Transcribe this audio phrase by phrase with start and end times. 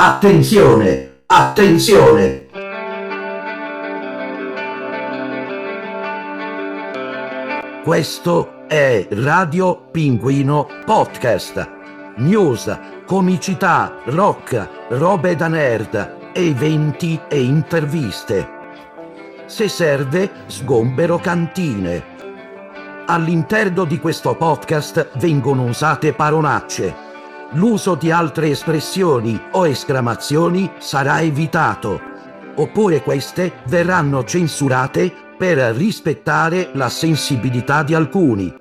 [0.00, 2.46] Attenzione, attenzione!
[7.82, 11.68] Questo è Radio Pinguino Podcast.
[12.18, 18.48] News, comicità, rock, robe da nerd, eventi e interviste.
[19.46, 22.04] Se serve, sgombero cantine.
[23.06, 27.07] All'interno di questo podcast vengono usate parolacce.
[27.52, 31.98] L'uso di altre espressioni o esclamazioni sarà evitato,
[32.56, 38.54] oppure queste verranno censurate per rispettare la sensibilità di alcuni.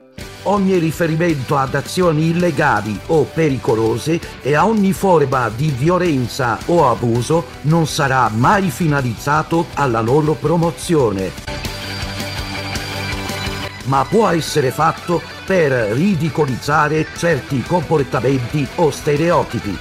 [0.43, 7.43] Ogni riferimento ad azioni illegali o pericolose e a ogni forma di violenza o abuso
[7.63, 11.48] non sarà mai finalizzato alla loro promozione
[13.88, 19.77] ma può essere fatto per ridicolizzare certi comportamenti o stereotipi.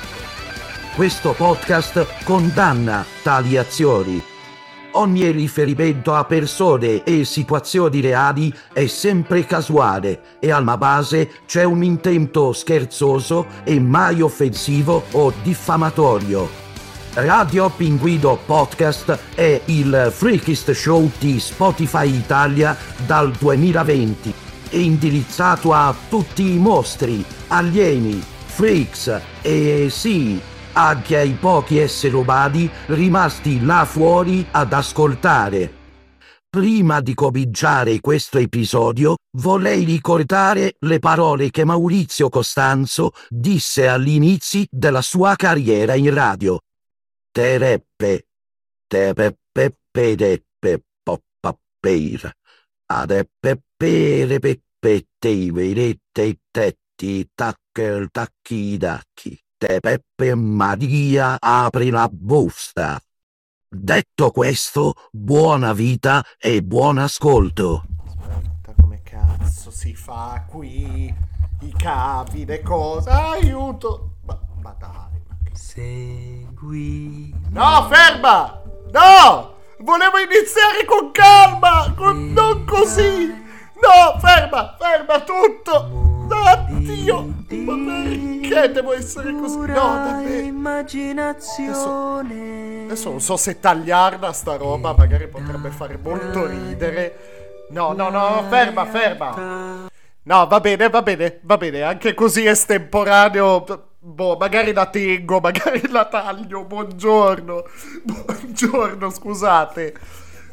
[0.95, 4.23] Questo podcast condanna tali azioni.
[4.93, 11.83] Ogni riferimento a persone e situazioni reali è sempre casuale e alla base c'è un
[11.83, 16.49] intento scherzoso e mai offensivo o diffamatorio.
[17.15, 25.95] Radio Pinguido Podcast è il freakist show di Spotify Italia dal 2020 e indirizzato a
[26.09, 30.41] tutti i mostri, alieni, freaks e sì,
[30.73, 35.73] anche ai pochi esseri umani rimasti là fuori ad ascoltare.
[36.49, 45.03] Prima di cominciare questo episodio, vorrei ricordare le parole che Maurizio Costanzo disse all'inizio della
[45.03, 46.59] sua carriera in radio
[47.37, 48.29] tereppe,
[48.87, 52.33] tepeppe pedeppe poppapeir,
[52.87, 63.01] adeppe pere peppette verette tetti tackel tacchi dacchi, tepeppe Maria apri la busta.
[63.69, 67.85] Detto questo, buona vita e buon ascolto.
[68.07, 71.13] Aspetta, come cazzo si fa qui?
[71.61, 74.19] I cavi, le cose, aiuto!
[74.25, 75.17] Ma, ma dai.
[75.53, 77.35] Segui.
[77.51, 78.63] No, ferma!
[78.93, 79.56] No!
[79.79, 81.93] Volevo iniziare con calma!
[81.95, 82.33] Con...
[82.33, 83.27] Non così!
[83.27, 84.75] No, ferma!
[84.79, 86.05] Ferma tutto!
[86.31, 87.35] Oddio!
[87.49, 89.59] Ma perché devo essere così?
[89.59, 90.47] No, davvero!
[90.47, 92.85] immaginazione.
[92.85, 97.69] Adesso non so se tagliarla sta roba, magari potrebbe fare molto ridere.
[97.71, 99.91] No, no, no, ferma, ferma!
[100.23, 103.63] No, va bene, va bene, va bene, anche così estemporaneo
[104.07, 106.63] Boh, magari la tengo, magari la taglio.
[106.65, 107.65] Buongiorno.
[108.05, 109.95] Buongiorno, scusate.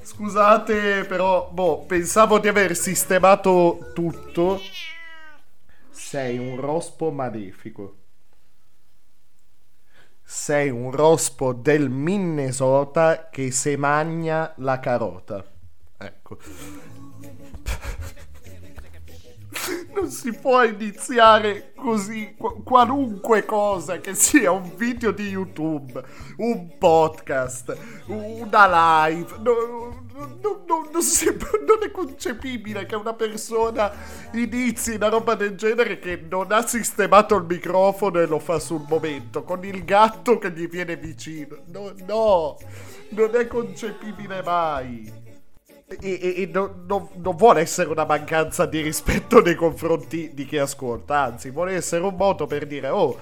[0.01, 4.59] Scusate, però, boh, pensavo di aver sistemato tutto.
[5.91, 7.97] Sei un rospo malefico.
[10.23, 15.45] Sei un rospo del Minnesota che se magna la carota.
[15.99, 16.37] Ecco
[19.93, 26.03] non si può iniziare così qualunque cosa che sia un video di YouTube,
[26.37, 27.75] un podcast,
[28.07, 29.35] una live.
[29.41, 29.53] No,
[30.13, 33.91] no, no, non, non, è concepibile che una persona
[34.33, 38.85] inizi una roba del genere che non ha sistemato il microfono e lo fa sul
[38.87, 41.57] momento, con il gatto che gli viene vicino.
[41.67, 42.57] No, no,
[43.09, 45.22] non è concepibile mai
[45.99, 50.45] e, e, e non, non, non, vuole essere una mancanza di rispetto nei confronti di
[50.45, 53.17] chi ascolta, anzi vuole essere un modo per dire oh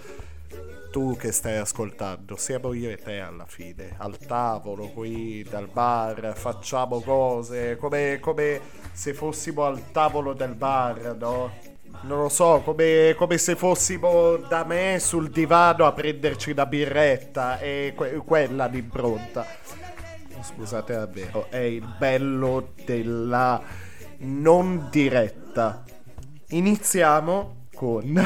[0.92, 6.34] tu che stai ascoltando, siamo io e te alla fine, al tavolo qui, dal bar,
[6.36, 8.60] facciamo cose come, come
[8.92, 11.70] se fossimo al tavolo del bar, no?
[12.02, 17.60] Non lo so, come, come, se fossimo da me sul divano a prenderci una birretta
[17.60, 19.46] e que- quella l'impronta
[20.44, 23.62] scusate davvero, è il bello della
[24.20, 25.84] non diretta.
[26.50, 28.14] Iniziamo con...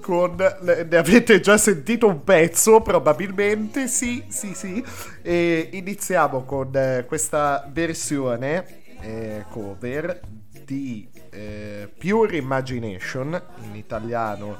[0.00, 0.36] con...
[0.60, 4.84] Ne avete già sentito un pezzo, probabilmente, sì, sì, sì.
[5.22, 8.64] E iniziamo con eh, questa versione
[9.00, 10.20] eh, cover
[10.64, 14.56] di eh, Pure Imagination, in italiano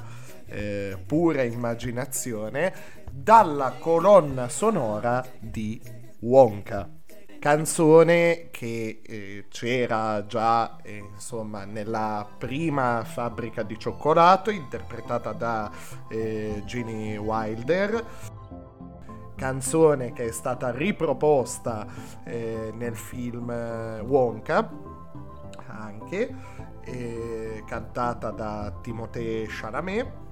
[0.47, 5.79] eh, Pura Immaginazione, dalla colonna sonora di
[6.21, 6.89] Wonka.
[7.39, 15.69] Canzone che eh, c'era già eh, insomma nella prima fabbrica di cioccolato interpretata da
[16.09, 18.03] eh, Ginny Wilder
[19.35, 21.85] canzone che è stata riproposta
[22.23, 24.71] eh, nel film eh, Wonka
[25.67, 26.35] anche
[26.85, 30.22] eh, cantata da Timothée Chalamet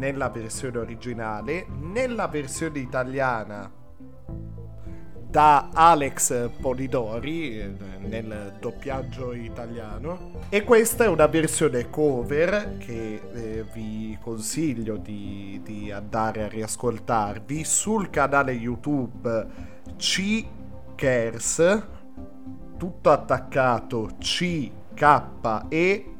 [0.00, 3.70] nella versione originale, nella versione italiana
[5.28, 10.40] da Alex Polidori eh, nel doppiaggio italiano.
[10.48, 17.62] E questa è una versione cover che eh, vi consiglio di, di, andare a riascoltarvi
[17.62, 19.46] sul canale YouTube
[19.96, 20.44] C
[20.94, 21.82] Cares
[22.78, 25.22] tutto attaccato C K
[25.68, 26.14] E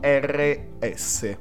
[0.00, 1.38] R S.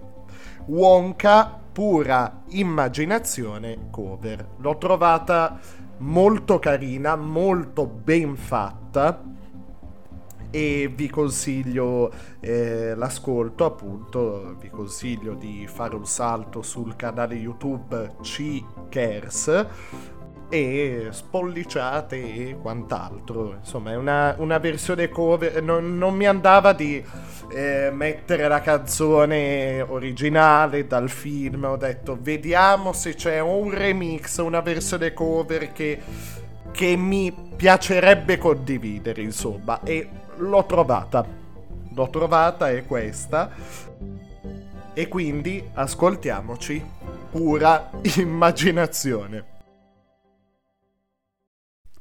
[0.65, 4.47] Wonka pura immaginazione cover.
[4.57, 5.59] L'ho trovata
[5.97, 9.23] molto carina, molto ben fatta
[10.51, 18.15] e vi consiglio eh, l'ascolto appunto vi consiglio di fare un salto sul canale youtube
[18.21, 19.67] C Cares
[20.49, 27.03] e spolliciate e quant'altro insomma è una, una versione cover non, non mi andava di
[27.51, 31.63] eh, mettere la canzone originale dal film.
[31.65, 35.99] Ho detto, vediamo se c'è un remix, una versione cover che,
[36.71, 39.81] che mi piacerebbe condividere, insomma.
[39.83, 40.07] E
[40.37, 41.25] l'ho trovata.
[41.93, 43.51] L'ho trovata, è questa.
[44.93, 46.83] E quindi ascoltiamoci
[47.31, 49.57] pura immaginazione.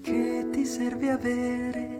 [0.00, 1.92] che ti serve avere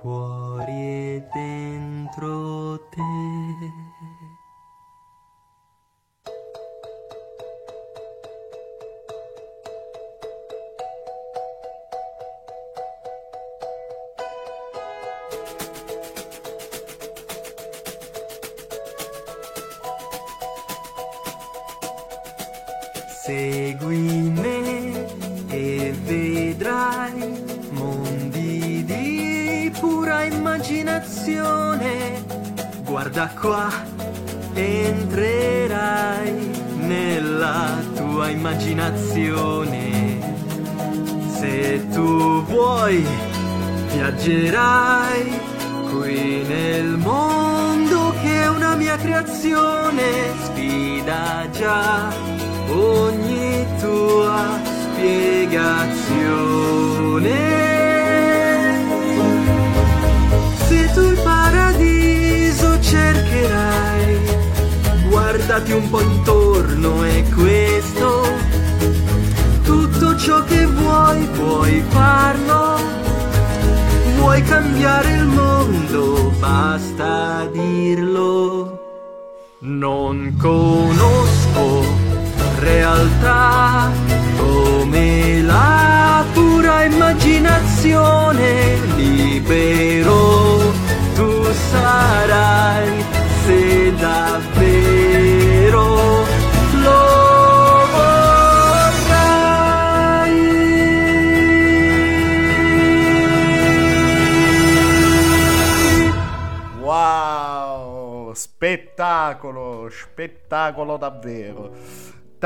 [0.00, 3.19] fuori e dentro te.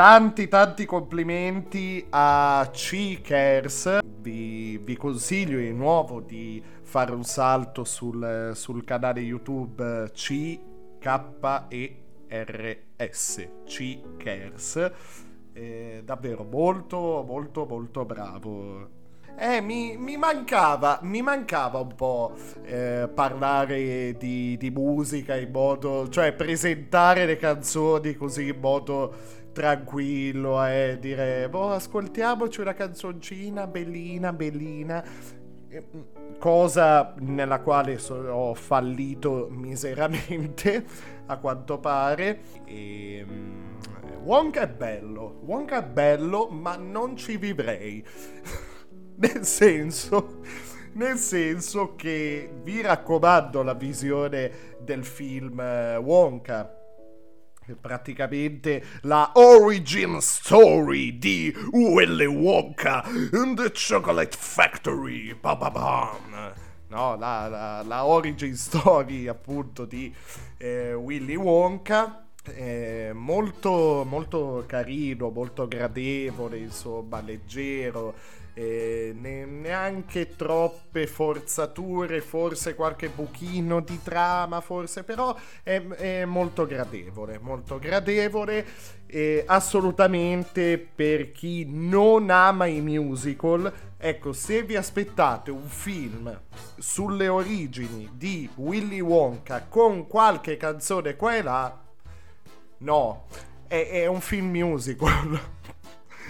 [0.04, 4.00] Tanti tanti complimenti a C Cares.
[4.18, 10.60] Vi, vi, consiglio di nuovo di fare un salto sul, sul canale YouTube C
[10.98, 11.96] K E
[12.28, 14.92] R S C Cares.
[15.54, 19.02] Eh, davvero molto molto molto bravo.
[19.38, 26.10] Eh, mi, mi, mancava, mi mancava un po' eh, parlare di, di musica in modo,
[26.10, 33.66] cioè presentare le canzoni così in modo tranquillo e eh, dire, boh, ascoltiamoci una canzoncina
[33.66, 35.02] bellina, bellina.
[35.72, 36.00] Mm,
[36.38, 40.84] cosa nella quale so- ho fallito miseramente,
[41.26, 42.40] a quanto pare.
[42.66, 43.78] E, um,
[44.24, 48.04] Wonka è bello, Wonka è bello, ma non ci vivrei.
[49.16, 50.40] nel senso
[50.94, 56.83] nel senso che vi raccomando la visione del film eh, Wonka
[57.80, 63.02] praticamente la origin story di Willy Wonka
[63.32, 65.34] and the Chocolate Factory.
[65.34, 66.52] Ba-ba-bam.
[66.88, 70.14] No, la, la, la, origin story appunto di
[70.58, 72.26] eh, Willy Wonka.
[72.46, 78.14] Eh, molto, molto carino, molto gradevole, insomma, leggero
[78.54, 86.64] eh, ne- neanche troppe forzature, forse qualche buchino di trama, forse, però è, è molto
[86.64, 88.64] gradevole, molto gradevole
[89.06, 96.40] e assolutamente per chi non ama i musical, ecco, se vi aspettate un film
[96.78, 101.80] sulle origini di Willy Wonka con qualche canzone qua e là,
[102.78, 103.26] no,
[103.66, 105.40] è, è un film musical.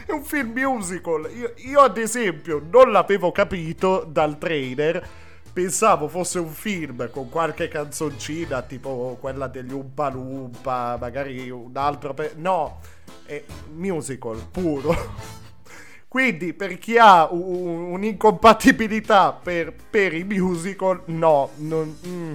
[0.06, 1.30] È un film musical.
[1.34, 5.06] Io, io, ad esempio, non l'avevo capito dal trailer.
[5.50, 12.12] Pensavo fosse un film con qualche canzoncina, tipo quella degli Umpa Lumpa, magari un altro.
[12.12, 12.80] Pe- no,
[13.24, 13.42] è
[13.72, 14.94] musical puro.
[16.06, 22.32] Quindi per chi ha un, un'incompatibilità per, per, i musical, no, non, mm,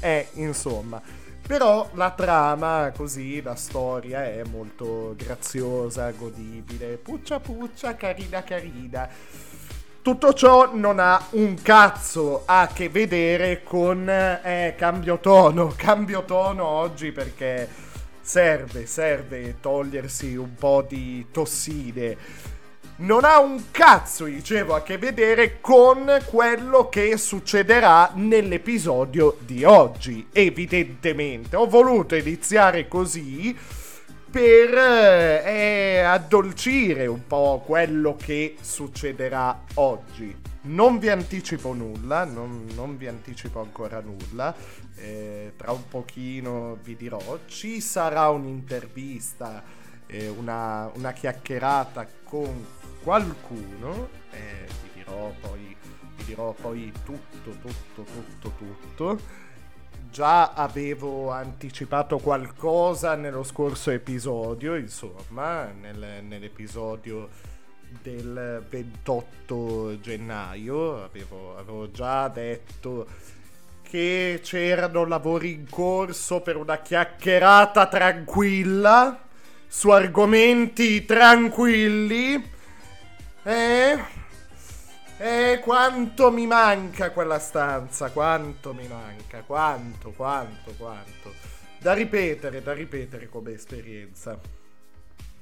[0.00, 1.19] eh, insomma.
[1.50, 9.08] Però la trama, così, la storia è molto graziosa, godibile, puccia puccia, carina carina.
[10.00, 16.64] Tutto ciò non ha un cazzo a che vedere con eh, cambio tono, cambio tono
[16.64, 17.68] oggi perché
[18.20, 22.16] serve, serve togliersi un po' di tossine
[23.00, 30.26] non ha un cazzo, dicevo, a che vedere con quello che succederà nell'episodio di oggi.
[30.32, 33.56] Evidentemente, ho voluto iniziare così
[34.30, 40.36] per eh, addolcire un po' quello che succederà oggi.
[40.62, 44.54] Non vi anticipo nulla, non, non vi anticipo ancora nulla,
[44.96, 49.62] eh, tra un pochino vi dirò, ci sarà un'intervista,
[50.06, 55.76] eh, una, una chiacchierata con qualcuno, eh, ti, dirò poi,
[56.16, 59.18] ti dirò poi tutto, tutto, tutto, tutto.
[60.10, 67.28] Già avevo anticipato qualcosa nello scorso episodio, insomma, nel, nell'episodio
[68.02, 73.06] del 28 gennaio avevo, avevo già detto
[73.82, 79.18] che c'erano lavori in corso per una chiacchierata tranquilla
[79.66, 82.58] su argomenti tranquilli
[83.42, 83.98] eh?
[85.18, 91.34] Eh, quanto mi manca quella stanza, quanto mi manca, quanto, quanto, quanto.
[91.78, 94.38] Da ripetere, da ripetere come esperienza.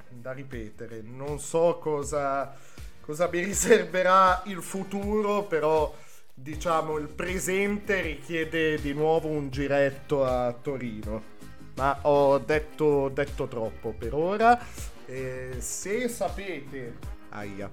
[0.08, 2.56] Da ripetere, non so cosa,
[3.00, 5.94] cosa mi riserverà il futuro, però
[6.34, 11.36] diciamo il presente richiede di nuovo un giretto a Torino.
[11.76, 14.58] Ma ho detto, detto troppo per ora.
[15.06, 17.70] Eh, se sapete Aia.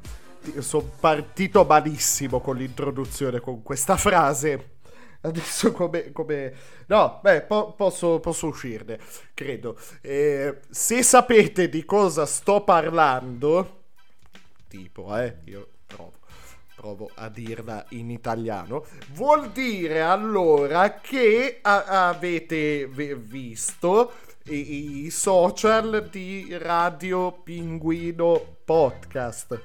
[0.60, 4.74] Sono partito malissimo con l'introduzione, con questa frase.
[5.22, 6.12] Adesso come...
[6.12, 6.54] come...
[6.88, 9.00] No, beh, po- posso, posso, uscirne,
[9.34, 9.78] credo.
[10.02, 13.86] Eh, se sapete di cosa sto parlando,
[14.68, 16.14] tipo, eh, io provo,
[16.76, 24.12] provo a dirla in italiano, vuol dire allora che a- avete visto
[24.48, 29.60] i, i social di Radio Pinguino Podcast.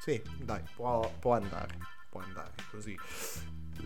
[0.00, 1.78] Sì, dai, può, può andare,
[2.10, 2.96] può andare così.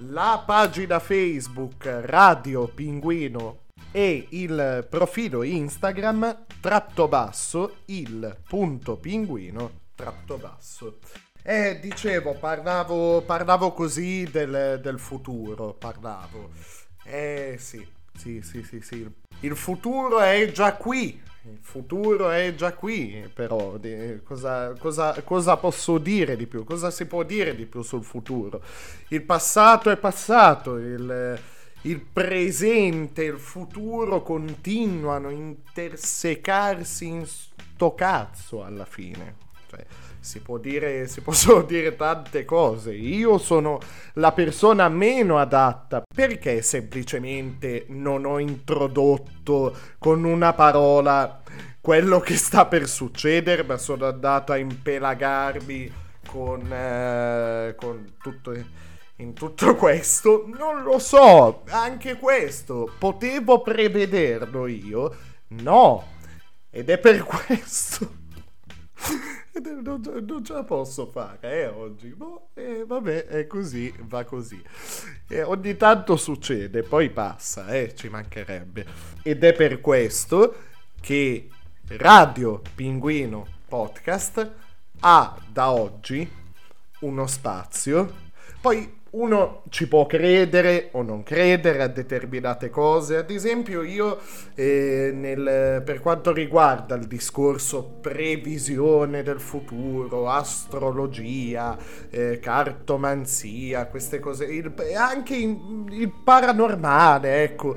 [0.08, 10.38] La pagina Facebook Radio Pinguino e il profilo Instagram tratto basso il punto pinguino tratto
[10.38, 10.98] basso.
[11.42, 16.50] Eh, dicevo, parlavo, parlavo così del, del futuro, parlavo.
[17.04, 19.08] Eh sì, sì, sì, sì, sì.
[19.40, 21.22] Il futuro è già qui.
[21.48, 23.78] il futuro è già qui, però
[24.24, 26.64] cosa, cosa- cosa posso dire di più?
[26.64, 28.62] Cosa si può dire di più sul futuro?
[29.08, 31.38] Il passato è passato, il,
[31.82, 39.36] il presente e il futuro continuano a intersecarsi in sto cazzo alla fine.
[39.70, 39.84] Cioè,
[40.26, 42.92] si può dire, si possono dire tante cose.
[42.92, 43.78] Io sono
[44.14, 51.42] la persona meno adatta perché semplicemente non ho introdotto con una parola
[51.80, 55.92] quello che sta per succedere, ma sono andato a impelagarmi
[56.26, 58.52] con, eh, con tutto
[59.18, 60.44] in tutto questo?
[60.52, 65.16] Non lo so, anche questo potevo prevederlo io?
[65.48, 66.04] No,
[66.70, 68.24] ed è per questo.
[69.56, 72.08] È- Non, non ce la posso fare eh, oggi.
[72.08, 74.60] Boh, eh, vabbè, è così, va così.
[75.28, 78.84] Eh, ogni tanto succede, poi passa, eh, ci mancherebbe.
[79.22, 80.54] Ed è per questo
[81.00, 81.48] che
[81.88, 84.52] Radio Pinguino Podcast
[85.00, 86.28] ha da oggi
[87.00, 88.24] uno spazio.
[88.60, 93.16] Poi uno ci può credere o non credere a determinate cose.
[93.16, 94.18] Ad esempio, io
[94.54, 101.76] eh, nel- per quanto riguarda il discorso previsione del futuro, astrologia,
[102.10, 107.74] eh, cartomanzia, queste cose, il- anche in- il paranormale, ecco.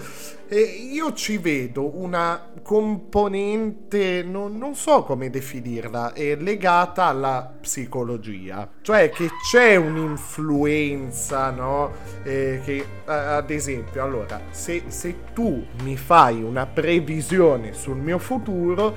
[0.51, 8.67] E io ci vedo una componente, non, non so come definirla, è legata alla psicologia.
[8.81, 11.91] Cioè che c'è un'influenza, no?
[12.23, 18.95] Eh, che, ad esempio, allora, se, se tu mi fai una previsione sul mio futuro,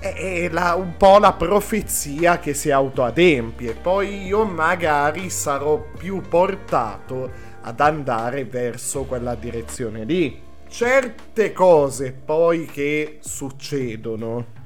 [0.00, 3.74] è la- un po' la profezia che si autoadempie.
[3.74, 7.30] Poi io magari sarò più portato
[7.62, 10.40] ad andare verso quella direzione lì.
[10.68, 14.56] Certe cose poi che succedono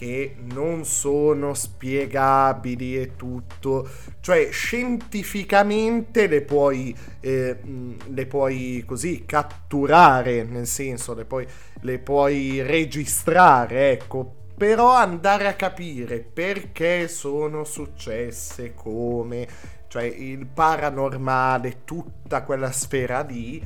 [0.00, 3.86] che non sono spiegabili e tutto,
[4.20, 7.58] cioè scientificamente le puoi, eh,
[8.06, 11.46] le puoi così catturare, nel senso le puoi,
[11.82, 19.46] le puoi registrare, ecco, però andare a capire perché sono successe, come,
[19.88, 23.62] cioè il paranormale, tutta quella sfera lì,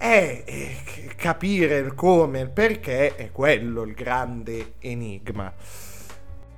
[0.00, 0.42] è
[1.14, 5.52] capire il come, il perché è quello il grande enigma.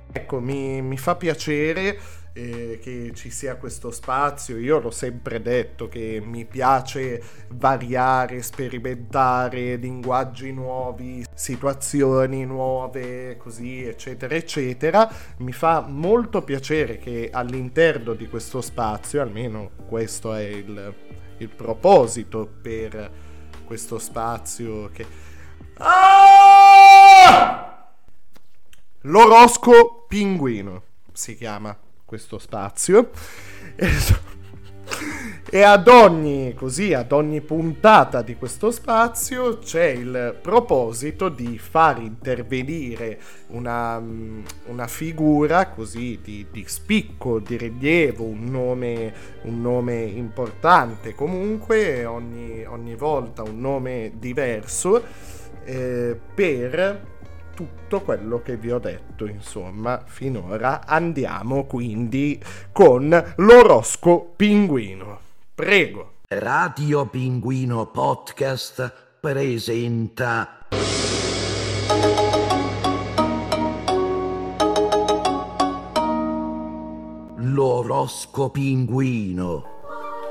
[0.09, 1.99] Ecco, mi, mi fa piacere
[2.31, 4.57] eh, che ci sia questo spazio.
[4.57, 14.35] Io l'ho sempre detto che mi piace variare, sperimentare linguaggi nuovi, situazioni nuove, così, eccetera,
[14.35, 15.11] eccetera.
[15.39, 20.93] Mi fa molto piacere che all'interno di questo spazio, almeno questo è il,
[21.39, 23.31] il proposito per
[23.73, 25.03] questo spazio che...
[25.77, 27.17] Ah!
[29.01, 33.09] L'orosco pinguino si chiama questo spazio.
[35.49, 41.99] E ad ogni, così, ad ogni puntata di questo spazio c'è il proposito di far
[41.99, 43.19] intervenire
[43.49, 51.13] una, mm, una figura così di, di spicco, di rilievo, un nome, un nome importante.
[51.13, 55.03] Comunque, ogni, ogni volta un nome diverso,
[55.65, 57.12] eh, per
[57.53, 65.19] tutto quello che vi ho detto, insomma, finora andiamo quindi con l'orosco pinguino.
[65.53, 66.11] Prego.
[66.29, 70.57] Radio Pinguino Podcast presenta
[77.37, 79.65] L'orosco pinguino,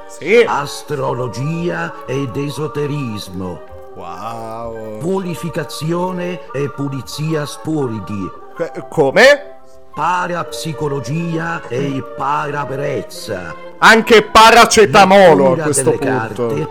[0.08, 0.44] Sì.
[0.46, 3.60] astrologia ed esoterismo,
[3.94, 4.98] Wow.
[4.98, 9.56] purificazione e pulizia spuridi, Co- Come?
[9.94, 13.54] parapsicologia e parabrezza.
[13.78, 16.46] Anche paracetamolo a questo delle punto.
[16.46, 16.68] carte,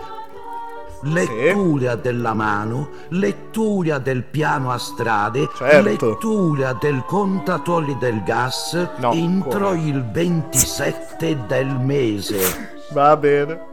[1.02, 5.82] lettura della mano, lettura del piano astrale, Certo.
[6.08, 9.80] lettura del contatore del gas No, entro come?
[9.80, 12.70] il 27 del mese.
[12.92, 13.70] Va bene.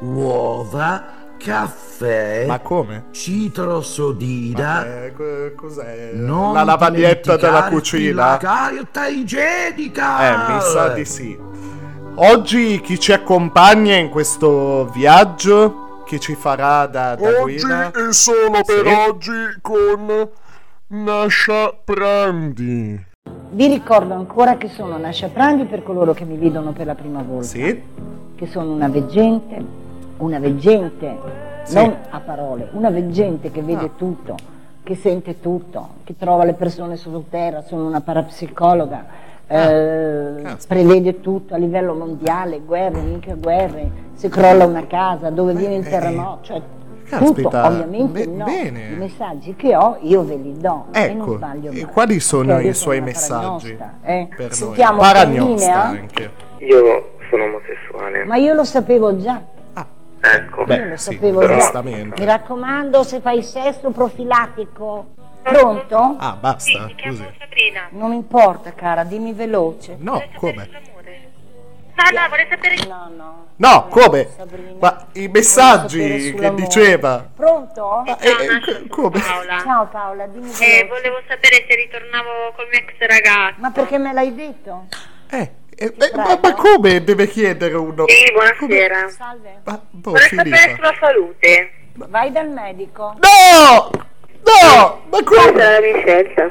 [0.00, 1.04] Uova,
[1.36, 3.04] caffè, Ma come?
[3.10, 4.84] citrosodina.
[5.04, 6.10] Eh, co- cos'è?
[6.14, 8.24] Non La lavaglietta della cucina?
[8.32, 10.48] La carta igienica!
[10.50, 11.38] Eh, mi sa di sì.
[12.18, 16.02] Oggi chi ci accompagna in questo viaggio?
[16.06, 17.90] Chi ci farà da, da Oggi guida?
[17.90, 18.92] e solo per Sì.
[19.08, 20.28] oggi con
[20.88, 23.04] Nasha Prandi.
[23.50, 27.22] Vi ricordo ancora che sono Nascia Prandi per coloro che mi vedono per la prima
[27.22, 27.46] volta.
[27.46, 27.82] Sì?
[28.36, 29.64] Che sono una veggente,
[30.18, 31.16] una veggente,
[31.64, 31.74] Sì.
[31.76, 33.90] non a parole, una veggente che vede Ah.
[33.96, 34.34] tutto
[34.82, 39.04] che sente tutto, che trova le persone sottoterra, sono una parapsicologa.
[39.48, 45.54] Ah, eh, prevede tutto a livello mondiale, guerre, mica guerre, se crolla una casa, dove
[45.54, 46.62] viene il eh, terremoto, cioè
[47.04, 48.44] caspita, tutto, ovviamente be- no.
[48.44, 48.90] bene.
[48.92, 51.92] I messaggi che ho io ve li do e non Ecco, sbaglio e mai.
[51.92, 54.28] quali sono i suoi messaggi eh.
[54.36, 55.82] per Sentiamo in Paragnosta linea?
[55.84, 56.30] anche.
[56.58, 58.24] Io sono omosessuale.
[58.24, 59.42] Ma io lo sapevo già.
[60.34, 60.64] Ecco.
[60.64, 61.54] Beh, Io lo sì, sapevo già.
[61.54, 62.20] giustamente.
[62.20, 65.14] Mi raccomando, se fai sesso profilattico.
[65.42, 66.16] Pronto?
[66.18, 67.24] Ah, basta, così.
[67.38, 67.86] Sabrina.
[67.90, 69.96] Non importa, cara, dimmi veloce.
[70.00, 70.68] No, come?
[71.96, 73.46] No, no, vorrei sapere No, no.
[73.56, 74.28] No, come?
[74.36, 74.72] Sabrina.
[74.80, 77.26] Ma i messaggi che diceva.
[77.34, 78.02] Pronto?
[78.04, 79.18] Ma, eh, eh, co- come?
[79.20, 79.60] Paola.
[79.62, 80.86] Ciao Paola, dimmi Eh, veloce.
[80.88, 83.54] volevo sapere se ritornavo col mio ex ragazzo.
[83.60, 84.86] Ma perché me l'hai detto?
[85.30, 88.04] Eh, eh, eh, ma, ma come deve chiedere uno?
[88.08, 89.08] Sì, buonasera.
[89.08, 89.60] Salve.
[89.64, 91.70] Ma, boh, Vorrei sapere sulla salute.
[91.94, 93.14] Vai dal medico.
[93.20, 93.90] No!
[93.90, 95.02] No!
[95.10, 95.60] Ma Quale come?
[95.60, 96.44] sarà la mia scelta?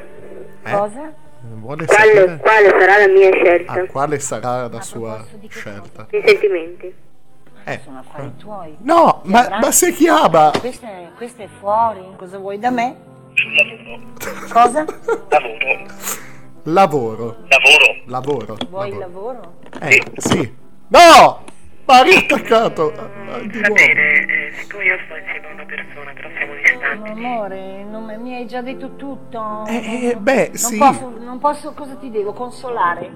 [0.63, 0.71] Eh?
[0.71, 1.13] Cosa?
[1.41, 2.37] Vuole Quale, sapere?
[2.37, 3.73] quale sarà la mia scelta?
[3.73, 6.07] Ah, quale sarà la sua scelta?
[6.11, 6.93] I sentimenti.
[7.67, 7.81] Eh.
[7.83, 8.77] Sono affari tuoi.
[8.81, 10.51] No, ma, ma si chiama?
[10.59, 12.01] Questo è, questo è fuori.
[12.15, 12.95] Cosa vuoi da me?
[14.51, 14.85] Cosa?
[15.29, 15.85] Lavoro.
[16.67, 17.37] Lavoro.
[18.69, 18.97] Vuoi il Lavoro.
[18.99, 19.53] lavoro?
[19.81, 20.53] Eh, sì.
[20.87, 21.43] No!
[21.85, 22.91] Ma ha riattaccato!
[23.45, 23.75] Di nuovo.
[23.75, 27.09] eh, siccome io sto insieme a una persona, però siamo distanti.
[27.11, 29.63] Amore, non mi- mi hai già detto tutto.
[29.67, 30.77] Eh, eh, beh, non sì.
[30.77, 32.33] Posso, non posso, cosa ti devo?
[32.33, 33.11] Consolare?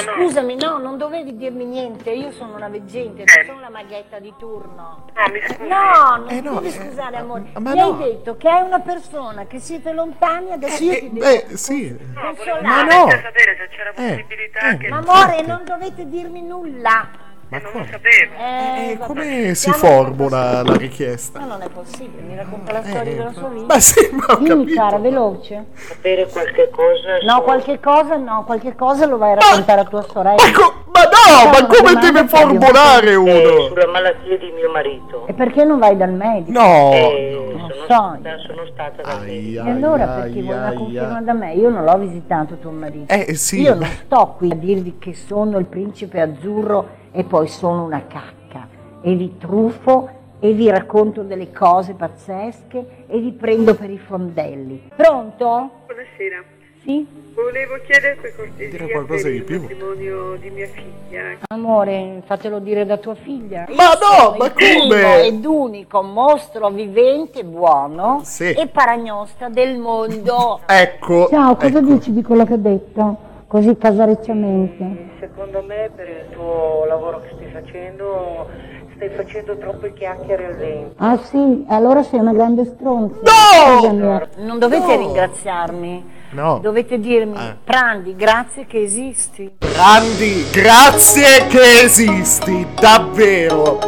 [0.00, 2.10] Scusami, no, non dovevi dirmi niente.
[2.10, 5.04] Io sono una veggente, non sono la maghetta di turno.
[5.14, 5.68] No, mi scusi.
[5.68, 7.44] No, non Eh, no, devi eh, scusare, amore.
[7.58, 7.84] ma Mi no.
[7.92, 11.24] hai detto che è una persona che siete lontani, adesso io Eh, ti eh, devo
[11.48, 11.96] beh, sì.
[12.14, 12.62] consolare.
[12.62, 13.10] Ma no!
[13.10, 14.88] sapere se c'era Eh, possibilità eh, che...
[14.88, 17.08] Ma amore, non dovete dirmi nulla.
[17.48, 17.84] Ma non come?
[17.84, 18.32] lo sapevo.
[18.38, 19.06] Eh, Eh, vabbè.
[19.06, 21.38] come si formula la richiesta?
[21.38, 23.66] Ma non è possibile, mi racconta la Eh, storia della sua vita.
[23.66, 24.80] Ma sì, ma ho Dimmi capito.
[24.80, 25.64] cara, veloce.
[25.74, 30.02] Sapere qualche cosa No, qualche cosa no, qualche cosa lo vai a raccontare a tua
[30.02, 30.42] sorella.
[30.42, 33.66] Ma, co- ma no, ma come deve formulare Eh, uno?
[33.68, 35.26] sulla malattia di mio marito.
[35.28, 36.58] E perché non vai dal medico?
[36.58, 36.90] No!
[36.92, 37.84] Eh, non sono, so.
[37.84, 39.64] stata, sono stata da medico.
[39.64, 41.54] E allora perché vuoi una conferma da me?
[41.54, 43.12] Io non l'ho visitato tuo marito.
[43.12, 43.60] Eh sì.
[43.60, 48.02] Io non sto qui a dirvi che sono il principe azzurro e poi sono una
[48.06, 48.68] cacca.
[49.00, 54.90] E vi truffo e vi racconto delle cose pazzesche e vi prendo per i fondelli.
[54.94, 55.70] Pronto?
[55.86, 56.44] Buonasera.
[56.84, 57.06] Sì?
[57.34, 59.60] Volevo chiedere per cortesia Dire qualcosa per di il più.
[59.60, 61.22] matrimonio di mia figlia.
[61.48, 63.66] Amore, fatelo dire da tua figlia.
[63.74, 65.24] Ma no, Sono ma come?
[65.26, 68.52] ed unico mostro vivente buono Sì.
[68.52, 70.60] e paragnosta del mondo.
[70.66, 71.28] Ecco.
[71.28, 71.80] Ciao, cosa ecco.
[71.80, 73.18] dici di quello che ho detto?
[73.48, 75.10] Così casarecciamente.
[75.20, 78.48] Secondo me per il tuo lavoro che stai facendo
[78.96, 80.94] stai facendo troppe chiacchiere al vento.
[80.96, 83.18] Ah sì, allora sei una grande stronza.
[83.22, 83.78] No!
[83.78, 84.20] Scusami.
[84.46, 84.96] Non dovete No!
[84.96, 86.14] ringraziarmi.
[86.30, 86.58] No.
[86.60, 87.56] Dovete dirmi, Eh.
[87.62, 89.56] Prandi, grazie che esisti.
[89.58, 93.78] Grandi, grazie che esisti, davvero.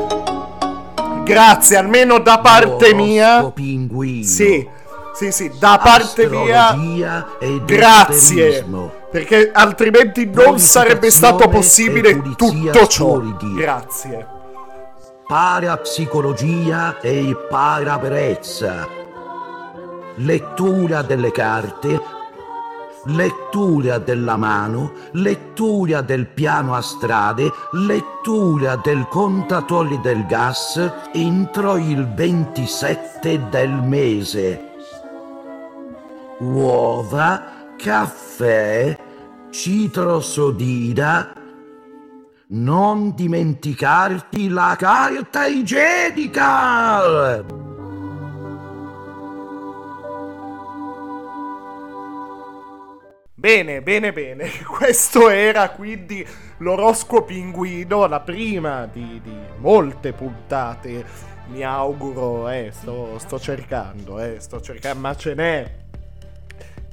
[1.25, 3.33] Grazie, almeno da parte mia.
[3.39, 4.25] Oroscopo Pinguino.
[4.25, 4.67] Sì,
[5.19, 7.39] sì, sì, da parte mia.
[7.41, 8.65] Ed Grazie.
[9.11, 13.21] Perché altrimenti non sarebbe stato possibile e tutto ciò.
[13.57, 14.27] Grazie.
[15.27, 18.87] Parapsicologia e parabrezza.
[20.15, 22.01] Lettura delle carte.
[23.07, 33.49] Lettura della mano, lettura del piano astrale, lettura del contatore del gas entro il 27
[33.49, 34.68] del mese.
[36.41, 38.97] Uova, caffè,
[39.51, 41.33] citrosodina,
[42.51, 47.45] non dimenticarti la carta igienica!
[53.35, 54.49] Bene, bene, bene.
[54.63, 56.25] Questo era quindi
[56.59, 61.05] l'oroscopo pinguino, la prima di, di molte puntate.
[61.49, 65.87] Mi auguro, eh, sto, sto cercando, eh, sto cercando, ma ce n'è.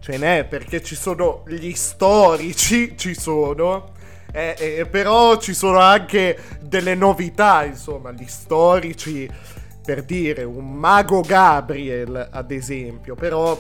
[0.06, 3.94] Ce n'è perché ci sono gli storici, ci sono.
[4.32, 9.28] eh, eh, però ci sono anche delle novità, insomma, gli storici,
[9.84, 13.60] per dire, un mago Gabriel, ad esempio, però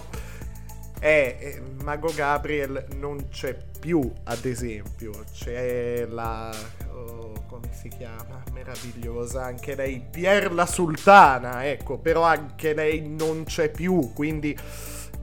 [0.99, 5.13] eh, Mago Gabriel non c'è più, ad esempio.
[5.33, 6.53] C'è la.
[6.91, 8.43] oh, come si chiama?
[8.53, 9.43] Meravigliosa.
[9.45, 11.65] Anche lei, Pier la Sultana.
[11.65, 14.13] Ecco, però anche lei non c'è più.
[14.13, 14.55] Quindi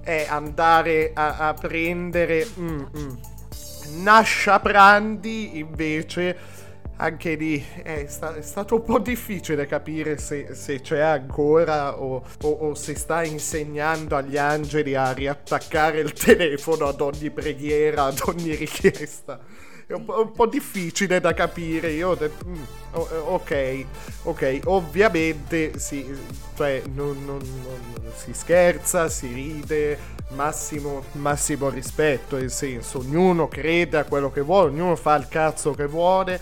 [0.02, 2.46] è andare a, a prendere.
[2.58, 3.10] mm, mm.
[4.02, 6.36] Nascia Prandi invece
[6.96, 12.22] anche lì è, sta- è stato un po' difficile capire se, se c'è ancora o,
[12.42, 18.20] o- o se sta insegnando agli angeli a riattaccare il telefono ad ogni preghiera, ad
[18.26, 19.40] ogni richiesta.
[19.92, 21.90] È un po', un po' difficile da capire.
[21.90, 23.84] Io ho detto, "Mm, eh, ok,
[24.22, 26.06] ok, ovviamente sì,
[26.56, 29.98] cioè, non, non- non- si scherza, si ride,
[30.30, 35.72] massimo, massimo rispetto, nel senso, ognuno crede a quello che vuole, ognuno fa il cazzo
[35.72, 36.40] che vuole.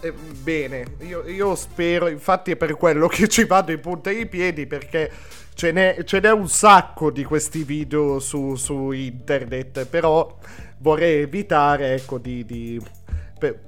[0.00, 4.26] Eh, bene, io, io spero, infatti è per quello che ci vado in punta ai
[4.26, 5.10] piedi perché
[5.54, 10.36] ce n'è, ce n'è un sacco di questi video su, su internet, però
[10.82, 12.80] vorrei evitare ecco, di, di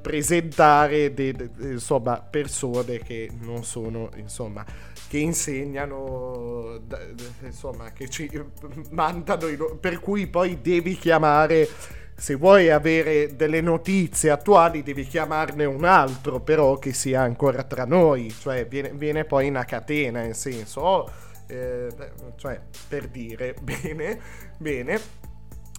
[0.02, 4.64] presentare de- de- insomma, persone che non sono, insomma,
[5.08, 6.80] che insegnano,
[7.42, 8.30] insomma, che ci
[8.90, 11.68] mandano, in- per cui poi devi chiamare
[12.16, 17.84] se vuoi avere delle notizie attuali devi chiamarne un altro, però che sia ancora tra
[17.84, 21.10] noi, cioè viene, viene poi una catena, nel senso, oh,
[21.48, 21.88] eh,
[22.36, 24.20] cioè per dire, bene,
[24.58, 25.00] bene.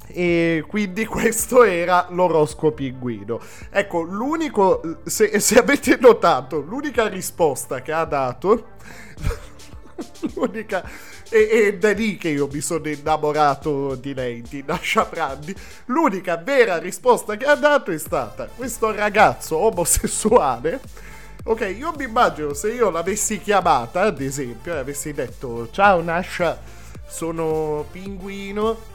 [0.07, 3.39] E quindi questo era l'oroscopo pinguino.
[3.69, 8.67] Ecco, l'unico, se, se avete notato, l'unica risposta che ha dato,
[10.35, 10.87] l'unica,
[11.29, 16.77] e, da lì che io mi sono innamorato di lei, di Nasha Brandi, l'unica vera
[16.77, 20.79] risposta che ha dato è stata questo ragazzo omosessuale.
[21.47, 26.59] Ok, io mi immagino se io l'avessi chiamata, ad esempio, e avessi detto ciao Nasha,
[27.05, 28.93] sono pinguino,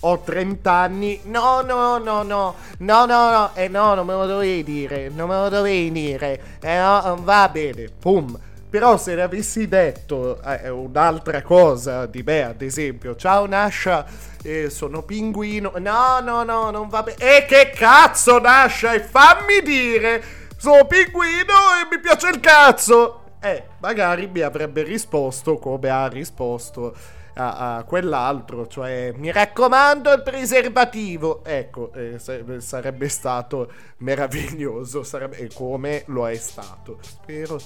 [0.00, 1.20] ho 30 anni.
[1.24, 2.54] No, no, no, no.
[2.78, 3.50] No, no, no.
[3.54, 5.08] Eh no, non me lo dovevi dire.
[5.08, 6.40] Non me lo dovevi dire.
[6.60, 7.88] Eh no, va bene.
[7.98, 8.38] Pum.
[8.70, 14.04] Però se ne avessi detto eh, un'altra cosa di me, ad esempio, ciao Nasha,
[14.42, 15.72] eh, sono pinguino.
[15.78, 17.16] No, no, no, non va bene.
[17.18, 18.92] E che cazzo Nasha?
[18.92, 20.22] E fammi dire,
[20.58, 23.22] sono pinguino e mi piace il cazzo.
[23.40, 26.94] Eh, magari mi avrebbe risposto come ha risposto
[27.38, 31.44] a, a quell'altro, cioè mi raccomando il preservativo.
[31.44, 36.98] Ecco, eh, sa- sarebbe stato meraviglioso, sarebbe, come lo è stato.
[37.00, 37.60] Spero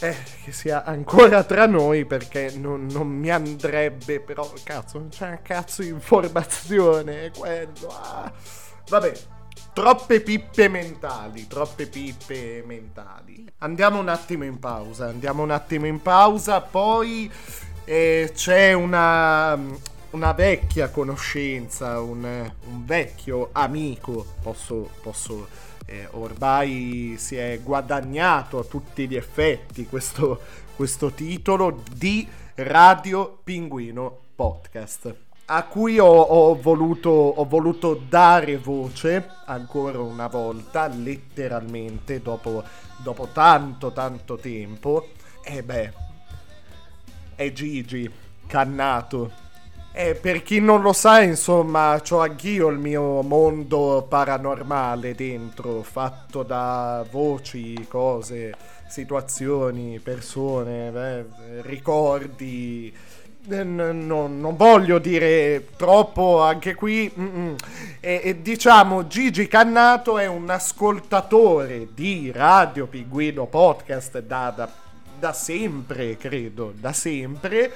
[0.00, 5.26] eh, che sia ancora tra noi perché non, non mi andrebbe, però cazzo, non c'è
[5.26, 7.88] una cazzo di informazione, è quello.
[7.88, 8.32] ah.
[8.88, 9.12] Vabbè.
[9.72, 13.46] Troppe pippe mentali, troppe pippe mentali.
[13.58, 17.30] Andiamo un attimo in pausa, andiamo un attimo in pausa, poi
[17.90, 19.58] eh, c'è una,
[20.10, 25.48] una vecchia conoscenza, un, un vecchio amico, posso, posso
[25.86, 30.38] eh, ormai si è guadagnato a tutti gli effetti questo,
[30.76, 35.14] questo titolo di Radio Pinguino Podcast
[35.46, 42.62] a cui ho, ho voluto, ho voluto dare voce ancora una volta, letteralmente, dopo,
[42.98, 45.08] dopo tanto tanto tempo.
[45.42, 45.99] E beh,
[47.40, 48.10] è Gigi,
[48.46, 49.30] cannato.
[49.92, 56.42] E per chi non lo sa, insomma, ho anch'io il mio mondo paranormale dentro, fatto
[56.42, 58.54] da voci, cose,
[58.88, 62.94] situazioni, persone, beh, ricordi.
[63.48, 67.10] Eh, non, non voglio dire troppo anche qui.
[68.00, 74.88] E, e diciamo, Gigi Cannato è un ascoltatore di Radio Pinguino Podcast da, da-
[75.20, 77.72] da sempre, credo, da sempre.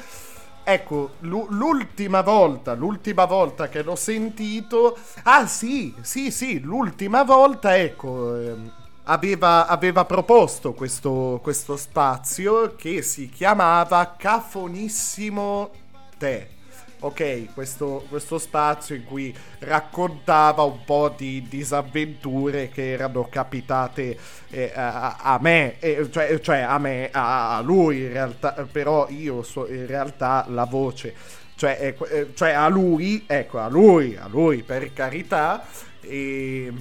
[0.64, 4.96] Ecco, l'u- l'ultima volta, l'ultima volta che l'ho sentito...
[5.24, 8.72] Ah sì, sì, sì, l'ultima volta, ecco, ehm,
[9.04, 15.70] aveva, aveva proposto questo, questo spazio che si chiamava Cafonissimo
[16.16, 16.53] Te.
[17.00, 24.16] Ok, questo, questo spazio in cui raccontava un po' di disavventure che erano capitate
[24.48, 29.06] eh, a, a me, eh, cioè, cioè a me, a, a lui in realtà, però
[29.10, 31.14] io so in realtà la voce,
[31.56, 35.62] cioè, eh, cioè a lui, ecco, a lui, a lui per carità,
[36.00, 36.72] e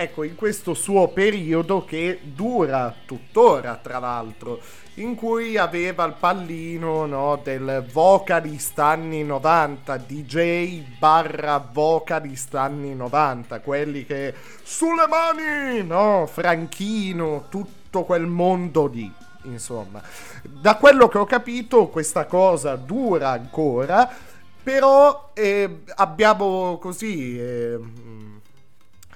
[0.00, 4.60] ecco, in questo suo periodo che dura tuttora, tra l'altro,
[4.94, 13.60] in cui aveva il pallino no, del vocalist anni 90, DJ barra vocalist anni 90,
[13.60, 14.32] quelli che
[14.62, 19.12] sulle mani, no, Franchino, tutto quel mondo lì.
[19.44, 20.00] Insomma,
[20.44, 24.08] da quello che ho capito, questa cosa dura ancora,
[24.62, 27.36] però eh, abbiamo così.
[27.36, 27.78] eh,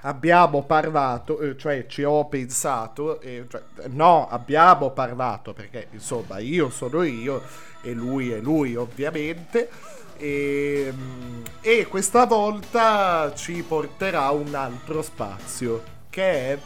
[0.02, 6.70] abbiamo parlato, eh, cioè ci ho pensato, eh, cioè, no, abbiamo parlato perché insomma io
[6.70, 7.42] sono io
[7.82, 9.68] e lui è lui ovviamente.
[10.16, 16.58] E, mm, e questa volta ci porterà un altro spazio che è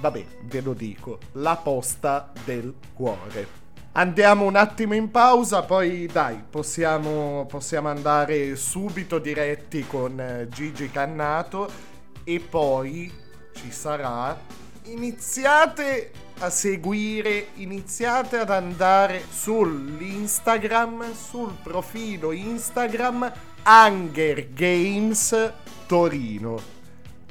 [0.00, 3.62] vabbè, ve lo dico, la posta del cuore.
[3.92, 10.90] Andiamo un attimo in pausa, poi dai, possiamo, possiamo andare subito diretti con eh, Gigi
[10.90, 11.92] Cannato
[12.24, 13.12] e poi
[13.54, 14.36] ci sarà.
[14.84, 16.10] Iniziate
[16.40, 23.32] a seguire, iniziate ad andare sull'Instagram, sul profilo Instagram
[23.64, 25.52] Hunger Games
[25.86, 26.72] Torino.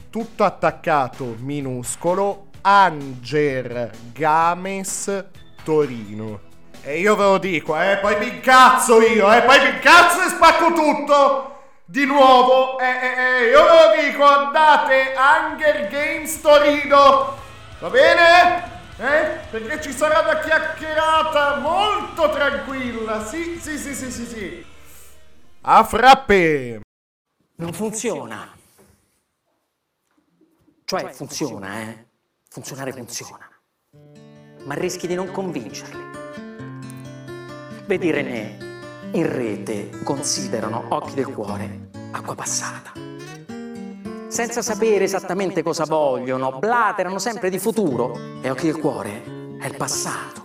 [0.10, 5.26] Tutto attaccato minuscolo Anger Games
[5.64, 6.52] Torino.
[6.82, 10.30] E io ve lo dico, eh, poi mi incazzo io, eh, poi mi incazzo e
[10.30, 11.53] spacco tutto!
[11.86, 17.38] Di nuovo, eh, eh, eh, io ve lo dico, andate Hunger Games Torino,
[17.80, 18.72] va bene?
[18.98, 19.39] Eh?
[19.52, 24.65] Perché ci sarà una chiacchierata molto tranquilla, sì, sì, sì, sì, sì, sì.
[25.62, 26.80] A frappe!
[27.56, 28.50] Non funziona.
[30.86, 32.06] Cioè funziona, eh?
[32.50, 33.50] Funzionare funziona.
[34.63, 36.12] Ma rischi di non convincerli.
[37.86, 38.73] Vedi René,
[39.13, 42.91] in rete considerano occhi del cuore acqua passata.
[44.28, 49.76] Senza sapere esattamente cosa vogliono, blaterano sempre di futuro e occhi del cuore è il
[49.78, 50.41] passato.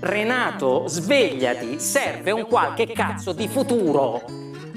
[0.00, 4.22] Renato, svegliati, serve un qualche cazzo di futuro,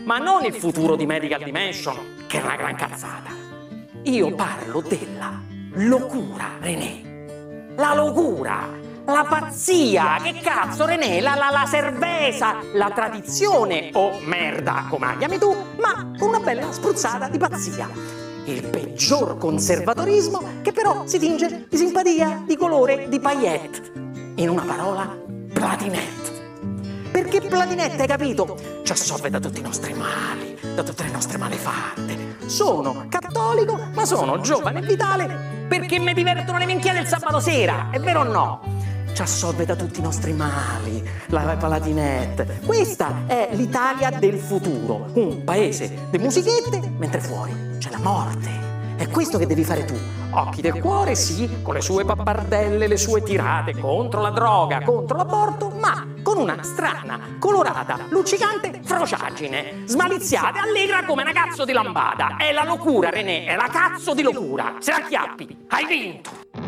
[0.05, 3.31] ma non il futuro di Medical Dimension, che è una gran cazzata.
[4.03, 5.41] Io parlo della
[5.73, 7.75] locura, René.
[7.75, 8.69] La locura,
[9.05, 15.17] la pazzia, che cazzo René, la, la, la cerveza, la tradizione o merda, come la
[15.17, 17.89] chiami tu, ma con una bella spruzzata di pazzia.
[18.45, 23.91] Il peggior conservatorismo che però si tinge di simpatia, di colore, di paillette.
[24.35, 25.17] In una parola,
[25.53, 26.31] platinette.
[27.11, 28.57] Perché platinette, hai capito?
[28.83, 32.37] Ci assolve da tutti i nostri mali, da tutte le nostre malefatte.
[32.45, 37.87] Sono cattolico, ma sono giovane e vitale perché mi divertono le minchie del sabato sera,
[37.89, 38.61] è vero o no?
[39.13, 42.61] Ci assolve da tutti i nostri mali, la Palatinette.
[42.65, 48.49] Questa è l'Italia del futuro, un paese di musichette, mentre fuori c'è la morte.
[48.95, 49.93] È questo che devi fare tu.
[50.31, 55.15] Occhi del cuore, sì, con le sue pappardelle, le sue tirate contro la droga, contro
[55.15, 62.37] l'aborto, ma con una strana, colorata, luccicante frociaggine, smaliziata, allegra come una cazzo di lambada.
[62.37, 64.73] È la locura, René, è la cazzo di locura.
[64.79, 66.62] Se la chiappi, hai vinto.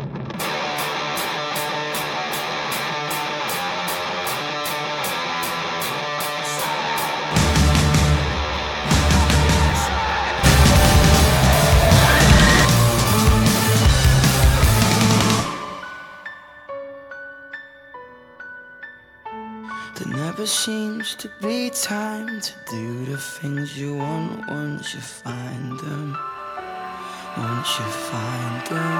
[20.36, 26.14] Never seems to be time to do the things you want once you find them.
[27.38, 28.96] Once you find them.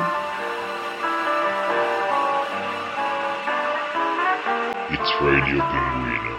[4.88, 6.38] It's Radio Pinguino.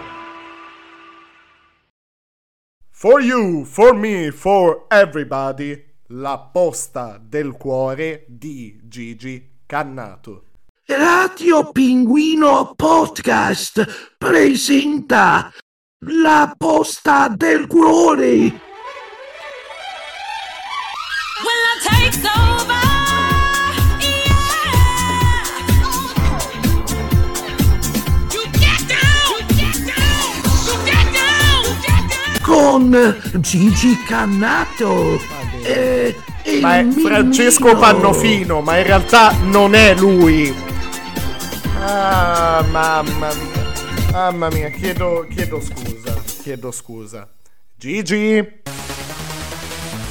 [2.90, 10.47] For you, for me, for everybody, la posta del cuore di Gigi Cannato.
[10.90, 15.52] Radio Pinguino Podcast presenta
[16.06, 18.58] La posta del cuore.
[32.40, 35.20] Con Gigi Cannato.
[35.62, 37.76] E, e Ma è Francesco.
[37.76, 40.77] Pannofino, ma in realtà non è lui.
[41.80, 43.72] Ah, mamma mia.
[44.10, 46.12] Mamma mia, chiedo, chiedo scusa.
[46.42, 47.28] Chiedo scusa.
[47.76, 48.62] Gigi?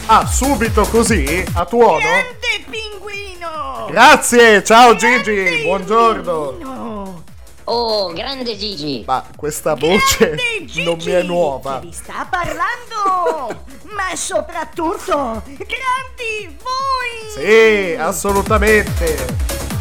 [0.05, 1.43] Ah, subito così?
[1.53, 1.99] A tuono?
[1.99, 3.87] Grande pinguino!
[3.89, 7.23] Grazie, ciao Gigi, buongiorno.
[7.65, 9.03] Oh, grande Gigi!
[9.05, 11.79] Ma questa voce Grande Gigi, non mi è nuova.
[11.81, 13.65] Che vi sta parlando!
[13.93, 17.29] Ma soprattutto, grandi voi!
[17.35, 19.75] Sì, assolutamente.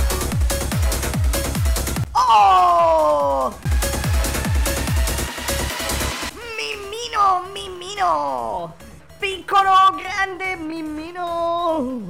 [6.57, 8.75] Mimmino, Mimmino!
[9.17, 12.03] Piccolo, grande Mimmino!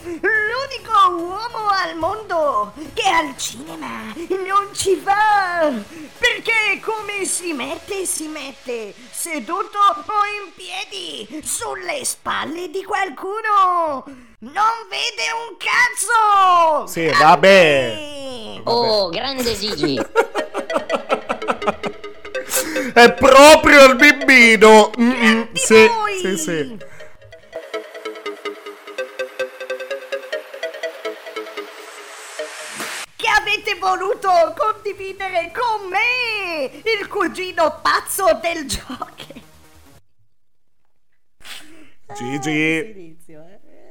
[0.00, 5.70] L'unico uomo al mondo che al cinema non ci va!
[6.16, 14.27] Perché come si mette, si mette seduto o in piedi sulle spalle di qualcuno!
[14.40, 16.86] Non vede un cazzo!
[16.86, 18.60] Sì, vabbè.
[18.64, 20.00] Oh, grande Gigi!
[22.94, 24.92] È proprio il bimbino.
[24.98, 26.18] Mm-mm, sì, voi.
[26.20, 26.78] sì, sì.
[33.40, 39.40] avete voluto condividere con me il cugino pazzo del Joker.
[42.14, 42.90] Gigi.
[42.90, 43.47] Inizio, eh.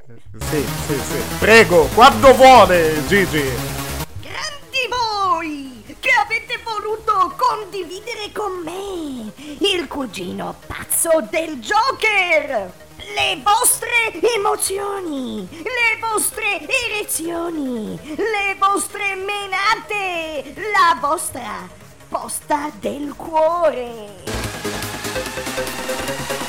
[0.08, 1.36] Sì, sì, sì.
[1.38, 3.44] Prego, quando vuole, Gigi.
[4.22, 12.72] Grandi voi che avete voluto condividere con me il cugino pazzo del Joker.
[12.96, 21.68] Le vostre emozioni, le vostre erezioni, le vostre menate, la vostra
[22.08, 24.37] posta del cuore.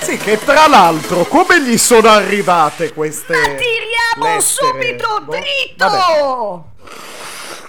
[0.09, 3.37] Sì, che tra l'altro, come gli sono arrivate queste.
[3.37, 4.41] Ma tiriamo lettere?
[4.41, 5.85] subito Boh, dritto!
[5.87, 6.19] vabbè.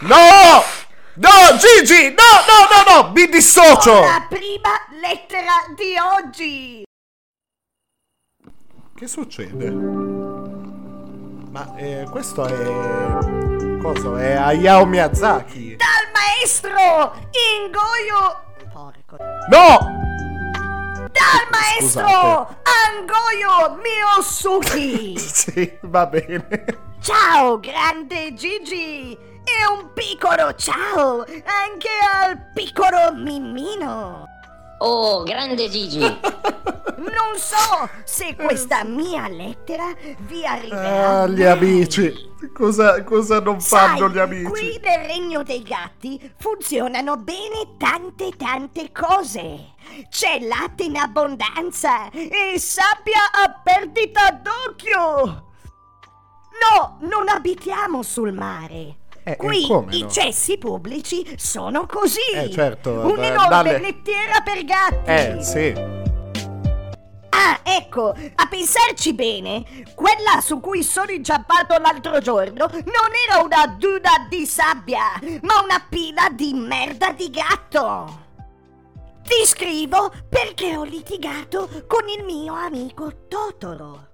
[0.07, 0.63] No!
[1.15, 2.15] No, Gigi!
[2.15, 3.11] No, no, no, no!
[3.11, 3.99] Mi dissocio!
[3.99, 4.71] La prima
[5.01, 6.85] lettera di oggi.
[8.95, 9.69] Che succede?
[11.51, 13.81] Ma eh, questo è.
[13.81, 14.17] Cosa?
[14.17, 15.75] È Hayao Miyazaki?
[15.75, 17.17] Dal maestro
[17.57, 18.43] Ingoio.
[18.71, 19.17] Porco.
[19.49, 20.28] No!
[21.19, 22.55] Dal maestro.
[22.87, 25.17] Angoio Miyosuki.
[25.19, 26.47] Sì, va bene.
[27.01, 29.11] ciao, grande Gigi.
[29.43, 34.27] E un piccolo ciao anche al piccolo Mimmino.
[34.79, 35.99] Oh, grande Gigi.
[36.99, 39.85] Non so se questa mia lettera
[40.27, 41.21] vi arriverà.
[41.21, 42.13] Ah, gli amici.
[42.53, 44.43] Cosa, cosa non fanno Sai, gli amici?
[44.43, 49.75] Qui nel regno dei gatti funzionano bene tante tante cose.
[50.09, 55.47] C'è latte in abbondanza e sabbia a perdita d'occhio.
[56.59, 58.97] No, non abitiamo sul mare.
[59.23, 60.09] Eh, Qui come i no?
[60.09, 62.19] cessi pubblici sono così.
[62.33, 65.09] Eh, certo, Un'enorme dalle- lettiera per gatti.
[65.09, 65.97] Eh, sì.
[67.31, 69.63] Ah, ecco, a pensarci bene,
[69.95, 75.85] quella su cui sono inciampato l'altro giorno non era una duna di sabbia, ma una
[75.87, 78.27] pila di merda di gatto.
[79.29, 84.07] Ti scrivo perché ho litigato con il mio amico Totoro.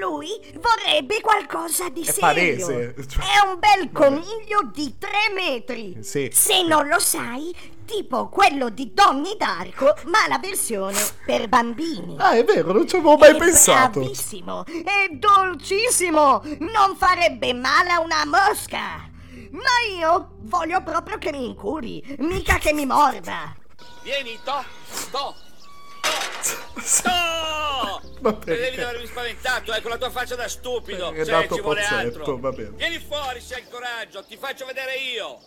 [0.00, 0.28] Lui
[0.60, 2.20] vorrebbe qualcosa di È serio.
[2.20, 2.94] palese.
[2.94, 5.96] È un bel coniglio di tre metri.
[6.02, 6.30] Sì.
[6.32, 7.52] Se non lo sai,
[7.84, 12.14] tipo quello di Donnie Darko, ma la versione per bambini.
[12.18, 13.98] Ah, è vero, non ci avevo mai È pensato.
[14.00, 19.08] bravissimo, è dolcissimo, non farebbe male a una mosca.
[19.50, 23.54] Ma io voglio proprio che mi incuri, mica che mi morda.
[24.10, 24.64] Vieni, to,
[25.12, 25.34] to,
[27.02, 28.00] to!
[28.22, 28.82] Ma perché?
[28.82, 31.12] avermi spaventato, eh, con la tua faccia da stupido.
[31.12, 32.74] È Sì, dato ci vuole pozzetto, altro.
[32.74, 35.38] Vieni fuori se hai il coraggio, ti faccio vedere io.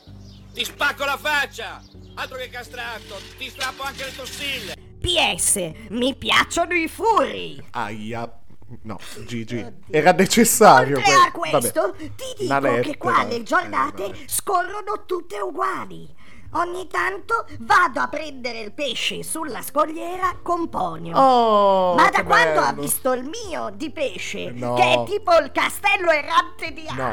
[0.53, 1.81] Ti spacco la faccia.
[2.15, 4.75] Altro che castrato, ti strappo anche le tossille.
[5.01, 7.61] PS, mi piacciono i furri.
[7.71, 8.39] Aia.
[8.83, 8.97] No,
[9.27, 9.63] Gigi.
[9.91, 10.97] Era necessario.
[10.97, 11.71] Oltre a que- vabbè.
[11.73, 14.17] questo, ti dico che qua le Eh, giornate vabbè.
[14.27, 16.21] scorrono tutte uguali.
[16.55, 21.17] Ogni tanto vado a prendere il pesce sulla scogliera con Ponio.
[21.17, 22.81] Oh, Ma da quando ha bello.
[22.81, 24.75] visto il mio di pesce, No.
[24.75, 27.11] che è tipo il castello errante di No.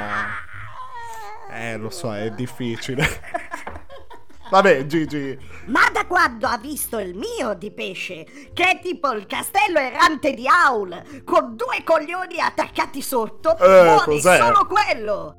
[1.53, 3.07] Eh, lo so, è difficile.
[4.51, 5.39] Vabbè, Gigi.
[5.67, 10.35] Ma da quando ha visto il mio di pesce, che è tipo il castello errante
[10.35, 14.37] di Aul, con due coglioni attaccati sotto, Eh, vuole cos'è?
[14.39, 15.37] solo quello.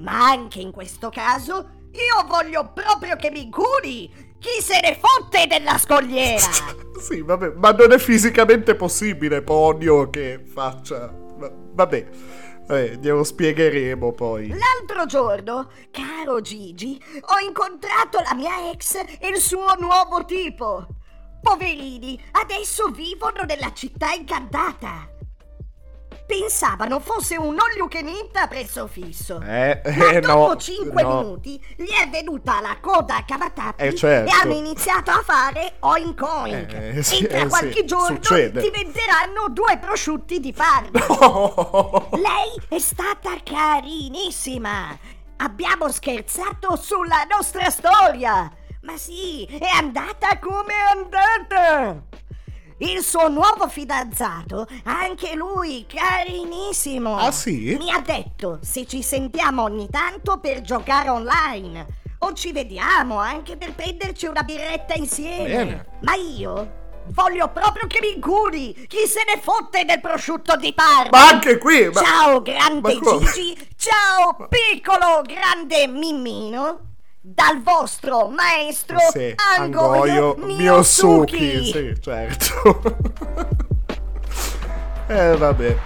[0.00, 4.26] Ma anche in questo caso, io voglio proprio che mi curi.
[4.38, 6.46] Chi se ne fotte della scogliera?
[6.98, 11.06] Sì, vabbè, ma non è fisicamente possibile, Ponio, che faccia.
[11.36, 12.08] va- Vabbè,
[12.66, 14.48] vabbè, glielo spiegheremo poi.
[14.48, 20.88] L'altro giorno, caro Gigi, ho incontrato la mia ex e il suo nuovo tipo.
[21.40, 25.08] Poverini, adesso vivono nella città incantata.
[26.28, 29.40] Pensavano fosse un all-you-can-eat a prezzo fisso.
[29.40, 30.56] Eh, Ma eh, dopo no.
[30.56, 31.20] 5 no.
[31.22, 34.30] minuti gli è venuta la coda a cavatappi Eh, certo.
[34.30, 36.72] e hanno iniziato a fare oink oink.
[36.74, 38.60] Eh, sì, e tra eh, sì, qualche giorno succede.
[38.60, 41.06] ti venderanno due prosciutti di Parma.
[41.06, 44.98] Oh, Lei è stata carinissima.
[45.38, 48.52] Abbiamo scherzato sulla nostra storia.
[48.82, 52.02] Ma sì, è andata come è andata.
[52.80, 57.16] Il suo nuovo fidanzato, anche lui carinissimo.
[57.16, 57.76] Ah, sì?
[57.76, 61.86] Mi ha detto se ci sentiamo ogni tanto per giocare online.
[62.20, 65.44] O ci vediamo anche per prenderci una birretta insieme.
[65.44, 65.86] Bene.
[66.02, 68.86] Ma io voglio proprio che mi curi.
[68.86, 71.10] Chi se ne fotte del prosciutto di Parma?
[71.10, 71.90] Ma anche qui!
[71.92, 72.00] Ma...
[72.00, 73.18] Ciao grande ma?
[73.18, 76.87] Gigi, ciao piccolo grande Mimmino,
[77.34, 81.36] dal vostro maestro Sì, Angoio, Angoio Miyosuki.
[81.36, 81.64] Miyosuki.
[81.64, 82.80] Sì, certo.
[85.08, 85.76] eh, vabbè.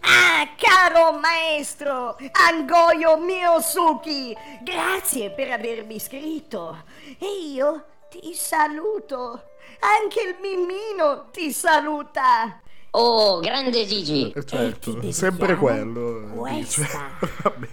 [0.00, 6.84] Ah, caro maestro Angoyo Miyosuki, grazie per avermi iscritto.
[7.18, 9.44] E io ti saluto.
[9.80, 12.60] Anche il Mimino ti saluta.
[12.90, 14.32] Oh, grande Gigi.
[14.32, 16.44] Eh, certo, dedichiamo sempre quello.
[16.50, 16.80] dice.
[16.82, 17.10] questa.
[17.42, 17.68] Vabbè.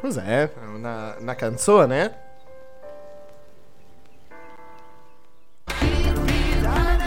[0.00, 0.50] Cos'è?
[0.74, 2.14] Una, una canzone?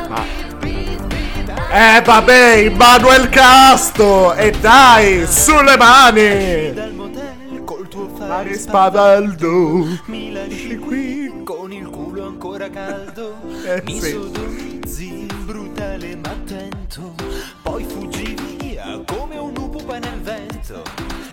[0.08, 0.24] Ma...
[1.72, 4.36] Eh vabbè, Manuel Casto!
[4.36, 6.92] E dai, sulle mani!
[8.16, 9.86] Fare spavaldo!
[10.32, 13.38] Lasci qui con il culo ancora caldo.
[13.66, 14.12] Eh, Mi sì.
[14.12, 17.16] sodomizzi, brutale ma attento.
[17.62, 20.82] Poi fuggi via come un lupo nel vento.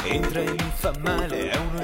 [0.05, 0.73] Entra e mi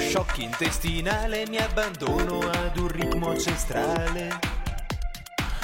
[0.06, 1.44] shock intestinale.
[1.48, 4.38] Mi abbandono ad un ritmo ancestrale.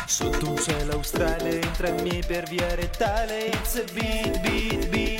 [0.07, 3.47] Sotto un cielo australe entra in me per via rettale.
[3.47, 5.12] It's a beat, beat, beat,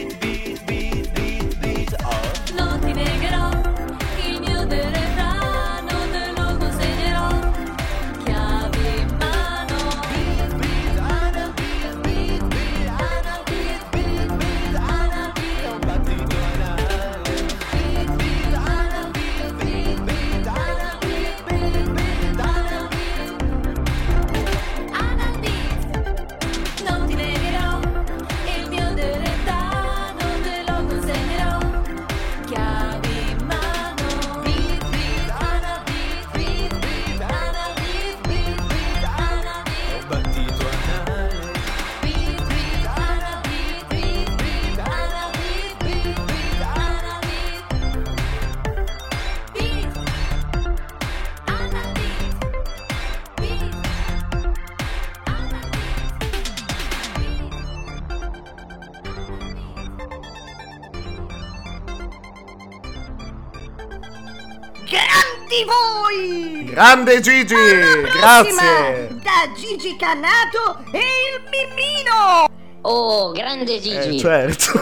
[66.83, 67.55] Grande Gigi!
[67.55, 69.09] Grazie!
[69.23, 72.49] Da Gigi Cannato e il Mimino!
[72.81, 74.17] Oh, grande Gigi.
[74.17, 74.81] Eh, certo.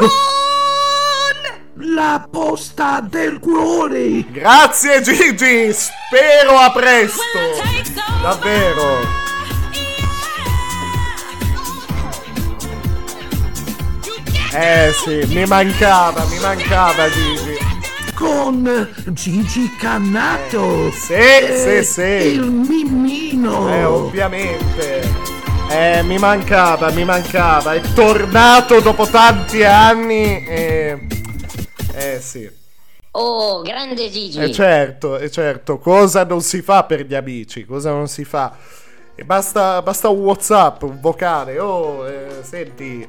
[1.75, 4.25] La posta del cuore!
[4.31, 5.75] Grazie Gigi!
[5.75, 7.21] Spero a presto!
[8.23, 9.01] Davvero!
[14.55, 17.70] Eh sì, mi mancava, mi mancava Gigi.
[18.21, 20.91] Con Gigi Cannato!
[20.93, 22.03] Sì, e sì, sì.
[22.03, 23.73] Il Mimino!
[23.73, 25.09] Eh, ovviamente.
[25.71, 27.73] Eh, mi mancava, mi mancava.
[27.73, 31.07] È tornato dopo tanti anni e...
[31.95, 32.47] Eh sì.
[33.13, 34.39] Oh, grande Gigi.
[34.39, 37.65] E certo, e certo, cosa non si fa per gli amici?
[37.65, 38.55] Cosa non si fa?
[39.15, 41.59] E basta, basta un WhatsApp, un vocale.
[41.59, 43.09] Oh, eh, senti.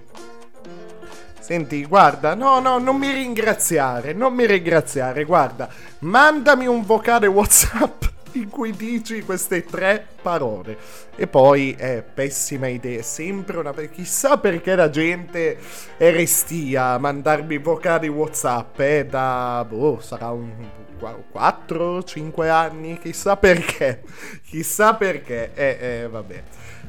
[1.51, 5.67] Senti, guarda, no, no, non mi ringraziare, non mi ringraziare, guarda,
[5.99, 8.03] mandami un vocale WhatsApp
[8.39, 10.77] in cui dici queste tre parole.
[11.13, 13.73] E poi, eh, pessima idea, sempre una...
[13.73, 15.57] Chissà perché la gente
[15.97, 19.65] è restia a mandarmi vocali WhatsApp, eh, da...
[19.67, 20.53] boh, sarà un...
[21.01, 24.03] 4-5 anni, chissà perché,
[24.47, 26.43] chissà perché, eh, eh, vabbè.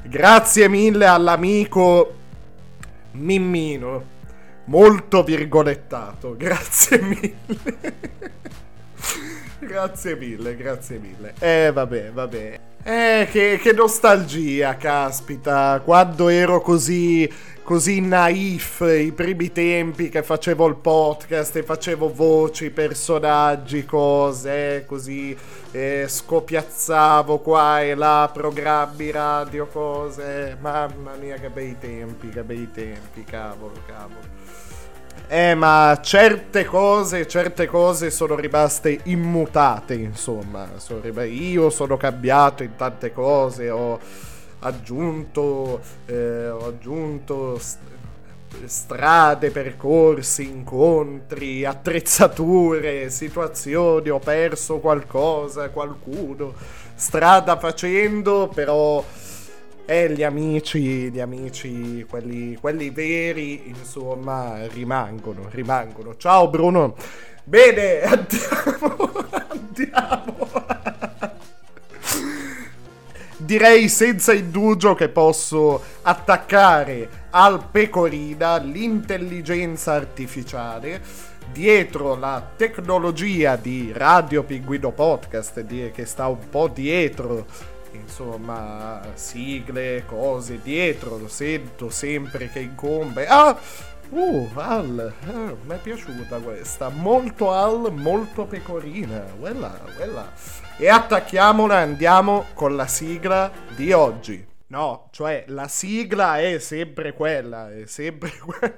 [0.04, 2.14] Grazie mille all'amico
[3.12, 4.20] Mimmino,
[4.64, 7.34] molto virgolettato, grazie mille.
[9.58, 11.34] grazie mille, grazie mille.
[11.38, 12.60] Eh, vabbè, vabbè.
[12.84, 17.30] Eh, che, che nostalgia, caspita, quando ero così,
[17.62, 24.84] così naif, i primi tempi che facevo il podcast e facevo voci, personaggi, cose, eh,
[24.84, 25.36] così,
[25.70, 32.68] eh, scopiazzavo qua e là, programmi radio, cose, mamma mia che bei tempi, che bei
[32.72, 34.41] tempi, cavolo, cavolo.
[35.34, 40.68] Eh, ma certe cose, certe cose sono rimaste immutate, insomma.
[41.24, 43.98] Io sono cambiato in tante cose, ho
[44.58, 47.78] aggiunto, eh, ho aggiunto st-
[48.66, 56.52] strade, percorsi, incontri, attrezzature, situazioni, ho perso qualcosa, qualcuno,
[56.94, 59.02] strada facendo, però...
[59.84, 66.16] E gli amici, gli amici, quelli, quelli veri, insomma, rimangono, rimangono.
[66.16, 66.94] Ciao Bruno.
[67.42, 69.10] Bene, andiamo,
[69.48, 70.50] andiamo.
[73.36, 81.02] Direi senza indugio che posso attaccare al pecorina l'intelligenza artificiale
[81.52, 87.46] dietro la tecnologia di Radio Pinguino Podcast che sta un po' dietro
[87.96, 93.26] insomma, sigle, cose dietro, lo sento sempre che incombe.
[93.26, 93.58] Ah!
[94.10, 96.90] Uh, Al, eh, mi è piaciuta questa.
[96.90, 99.24] Molto Al, molto pecorina.
[99.40, 100.30] Quella, quella.
[100.76, 104.51] E attacchiamola, andiamo con la sigla di oggi.
[104.72, 108.74] No, cioè la sigla è sempre quella, è sempre quella.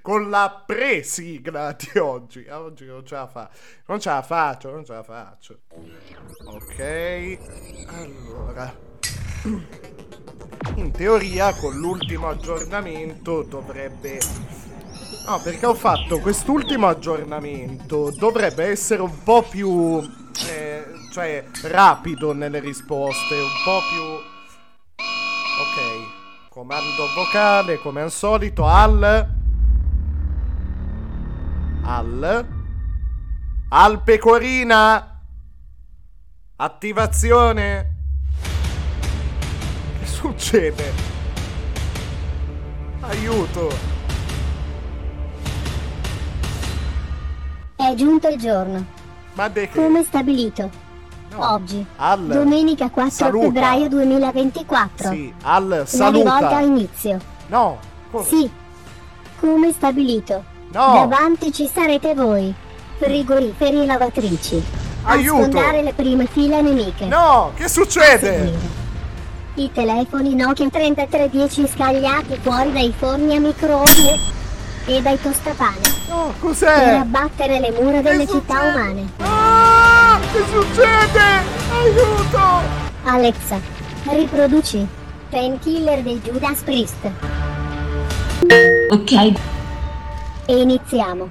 [0.00, 2.46] Con la pre-sigla di oggi.
[2.48, 3.50] Oggi non ce la fa.
[3.84, 5.58] Non ce la faccio, non ce la faccio.
[6.46, 7.38] Ok.
[7.88, 8.74] Allora.
[10.76, 14.18] In teoria con l'ultimo aggiornamento dovrebbe...
[15.26, 20.00] No, perché ho fatto quest'ultimo aggiornamento, dovrebbe essere un po' più...
[20.48, 24.32] eh, cioè, rapido nelle risposte, un po' più...
[25.56, 29.28] Ok, comando vocale come al solito, al...
[31.82, 32.46] Al...
[33.68, 35.20] Al pecorina!
[36.56, 37.94] Attivazione!
[40.00, 40.92] Che succede?
[43.00, 43.70] Aiuto!
[47.76, 48.84] È giunto il giorno.
[49.34, 49.80] Ma de che?
[49.80, 50.83] Come stabilito.
[51.36, 53.44] Oggi, Al domenica 4 saluta.
[53.46, 55.10] febbraio 2024.
[55.10, 56.36] Sì, al La saluta.
[56.36, 57.18] rivolta inizio.
[57.48, 57.78] No,
[58.10, 58.24] come?
[58.24, 58.50] Sì.
[59.40, 60.44] Come stabilito.
[60.72, 60.92] No.
[60.94, 62.52] Davanti ci sarete voi.
[62.98, 64.62] Frigoriferi e lavatrici.
[65.04, 65.36] Aiuto.
[65.36, 67.06] A sfondare le prime file nemiche.
[67.06, 68.52] No, che succede?
[69.56, 74.14] I telefoni Nokia 3310 scagliati fuori dai forni a microonde
[74.86, 75.93] e dai tostapane.
[76.14, 76.94] No, Per cos'è?
[76.94, 79.10] abbattere le mura delle città umane.
[79.18, 81.42] Ah, che succede?
[81.72, 82.82] Aiuto!
[83.02, 83.60] Alexa,
[84.10, 84.86] riproduci
[85.28, 87.10] Painkiller dei Judas Priest.
[88.90, 89.12] Ok.
[90.46, 91.28] E iniziamo.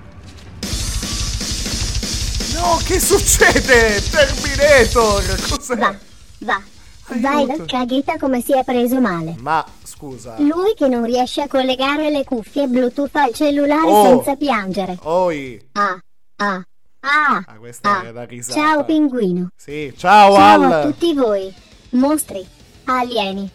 [2.55, 4.01] No, che succede?
[4.11, 5.23] Terminator!
[5.49, 5.75] Cos'è?
[5.77, 5.95] Va,
[6.39, 6.61] va.
[7.08, 9.36] Vai dal caghetta come si è preso male.
[9.39, 10.36] Ma scusa.
[10.39, 14.06] Lui che non riesce a collegare le cuffie Bluetooth al cellulare Oh.
[14.06, 14.97] senza piangere.
[15.04, 15.62] Oi.
[15.74, 15.99] Ah,
[16.38, 16.64] ah,
[17.01, 17.43] ah.
[17.45, 18.60] Ah, questa è la risata.
[18.60, 19.49] Ciao pinguino.
[19.56, 20.72] Sì, ciao, Ciao Al.
[20.72, 21.54] a tutti voi.
[21.91, 22.43] Mostri,
[22.86, 23.49] alieni,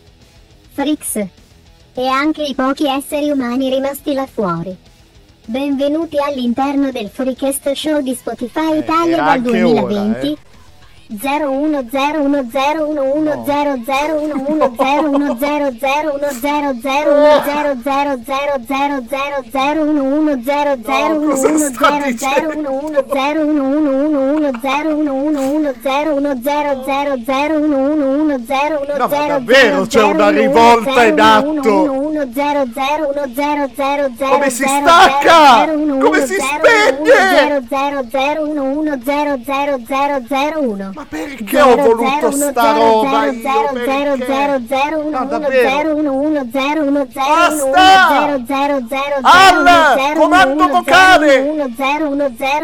[0.73, 1.17] freaks
[1.95, 4.77] e anche i pochi esseri umani rimasti là fuori.
[5.47, 10.27] Benvenuti all'interno del Freakest Show di Spotify Italia Eh, era dal anche 2020.
[10.29, 10.37] ora, eh.
[34.19, 35.67] 01011011010011010011010100110101010101010101010101010101010101010101010101010101010101010101010101010101010101010101010101010101010101010101010101010101010101010101010101010101010101010101010101010101010101010101010101010101010101010101010101010101010101010101010101010101010101010101010101010101010101010101010101010101010101010101010101010101010101010101010101010101010101010101010101010101010101010101010101010101010101010101010101010101010101010101010101010101010Come si stacca?
[36.01, 37.09] Come si spegne?
[40.99, 43.43] Ma perché ho voluto sta roba io?
[45.11, 45.69] No, davvero.
[49.23, 50.15] Al!
[50.17, 51.67] Comando vocale!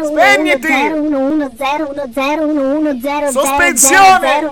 [0.03, 0.67] Spegniti!
[3.31, 4.51] Sospensione!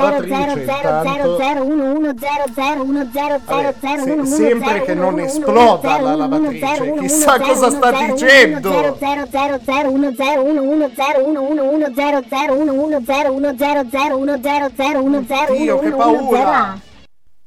[0.00, 0.64] lavatrice
[4.24, 8.70] sempre che non esploda la lavatrice, chissà cosa sta dicendo.
[15.52, 16.80] Dio, che paura!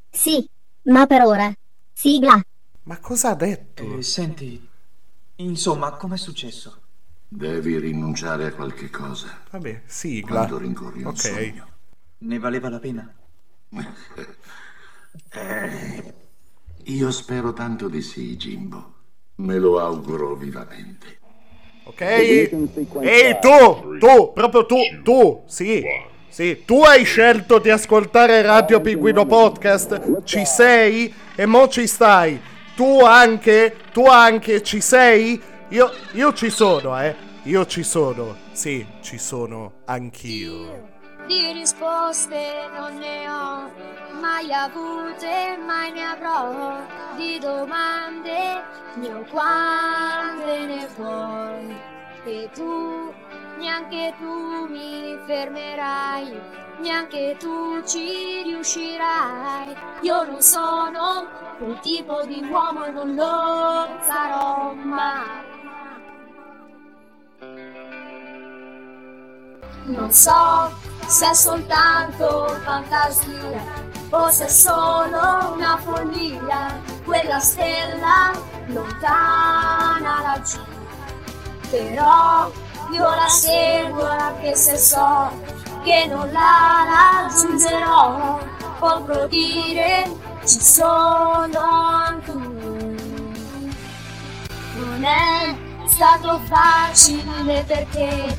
[0.09, 0.47] Sì,
[0.83, 1.51] ma per ora.
[1.91, 2.39] Sigla.
[2.83, 3.97] Ma cosa ha detto?
[3.97, 4.67] Eh, senti,
[5.37, 6.77] insomma, com'è successo?
[7.27, 9.39] Devi rinunciare a qualche cosa.
[9.49, 10.45] Vabbè, sigla.
[10.45, 11.17] Quando rincorri un Ok.
[11.17, 11.67] sogno.
[12.23, 13.13] Ne valeva la pena?
[15.29, 16.13] Eh,
[16.85, 18.93] io spero tanto di sì, Jimbo.
[19.35, 21.19] Me lo auguro vivamente.
[21.83, 22.01] Ok?
[22.01, 25.83] Ehi tu, tu, proprio tu, tu, sì,
[26.29, 32.39] sì, tu hai scelto di ascoltare Radio Pinguino Podcast, ci sei e mo ci stai.
[32.75, 35.39] Tu anche, tu anche ci sei?
[35.69, 40.92] Io, io ci sono, eh, io ci sono, sì, ci sono anch'io.
[41.27, 43.71] Di risposte non ne ho
[44.19, 46.75] mai avute, mai ne avrò
[47.15, 48.63] di domande,
[48.95, 51.75] ne ho quante ne vuoi.
[52.25, 53.13] E tu,
[53.57, 56.39] neanche tu mi fermerai,
[56.79, 59.75] neanche tu ci riuscirai.
[60.01, 65.51] Io non sono quel tipo di uomo e non lo sarò mai.
[69.85, 70.71] Non so
[71.07, 73.61] se è soltanto fantasia
[74.09, 78.31] o se è solo una follia, quella stella
[78.67, 80.59] lontana laggiù.
[81.69, 82.51] Però
[82.91, 85.31] io la seguo anche se so
[85.83, 88.39] che non la raggiungerò.
[88.79, 90.11] Potrò dire
[90.45, 92.95] ci sono anche tu.
[94.75, 95.55] Non è
[95.87, 98.37] stato facile perché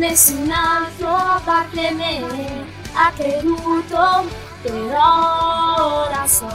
[0.00, 4.24] nessun altro a parte me ha creduto,
[4.62, 6.48] però ora so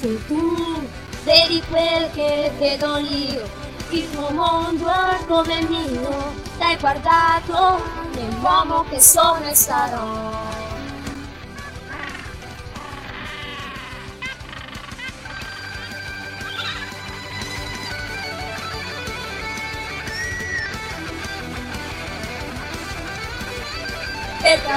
[0.00, 0.84] che tu
[1.22, 3.48] vedi quel che vedo io,
[3.90, 7.80] il tuo mondo è come il mio, l'hai guardato
[8.14, 10.71] nell'uomo che sono e sarò.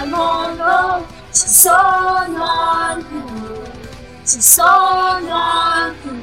[0.06, 3.62] Al mondo ci sono anche tu,
[4.26, 6.22] ci sono anche tu,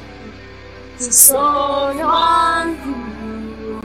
[1.03, 3.01] ci sono anche tu.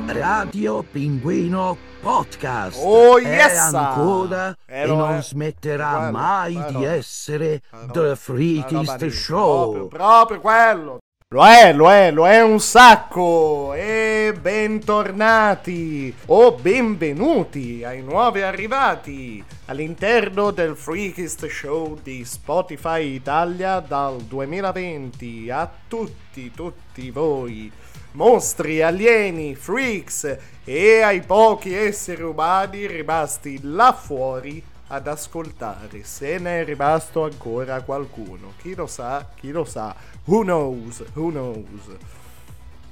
[0.06, 3.74] Radio Pinguino Podcast Oh, è yes!
[3.74, 5.22] ancora Eh, e non è.
[5.22, 6.78] smetterà Quello, mai quello.
[6.78, 7.60] di essere
[7.92, 9.72] The roba Freakist Show.
[9.72, 10.98] Proprio, proprio quello.
[11.30, 13.74] Lo è, lo è, lo è un sacco.
[13.74, 24.22] E bentornati o benvenuti ai nuovi arrivati all'interno del Freakist Show di Spotify Italia dal
[24.22, 25.50] 2020.
[25.50, 27.70] A tutti, tutti voi,
[28.12, 36.60] mostri, alieni, freaks e ai pochi esseri umani rimasti là fuori ad ascoltare se ne
[36.60, 38.54] è rimasto ancora qualcuno.
[38.58, 39.94] Chi lo sa, chi lo sa.
[40.28, 41.96] Who knows, who knows.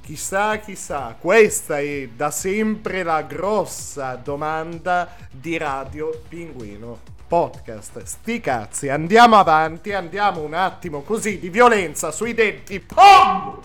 [0.01, 8.01] Chissà, chissà, questa è da sempre la grossa domanda di Radio Pinguino Podcast.
[8.01, 12.79] Sti cazzi, andiamo avanti, andiamo un attimo così di violenza sui denti.
[12.79, 13.59] POM!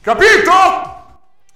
[0.00, 0.52] Capito?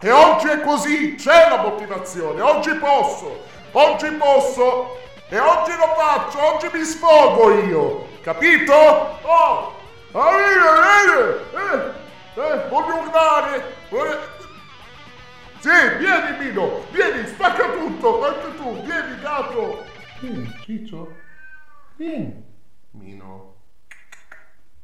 [0.01, 3.39] E oggi è così, c'è la motivazione, oggi posso,
[3.71, 4.97] oggi posso
[5.29, 8.75] e oggi lo faccio, oggi mi sfogo io, capito?
[9.23, 9.82] Oh!
[10.15, 11.95] Ah, eh, eh,
[12.37, 13.63] eh, eh, voglio urlare!
[13.89, 14.21] voglio-
[15.61, 19.85] Sì, vieni Mino, vieni, spacca tutto, anche tu, vieni gatto!
[20.21, 21.17] Vieni, Ciccio,
[21.97, 22.45] vieni.
[22.91, 23.55] Mino,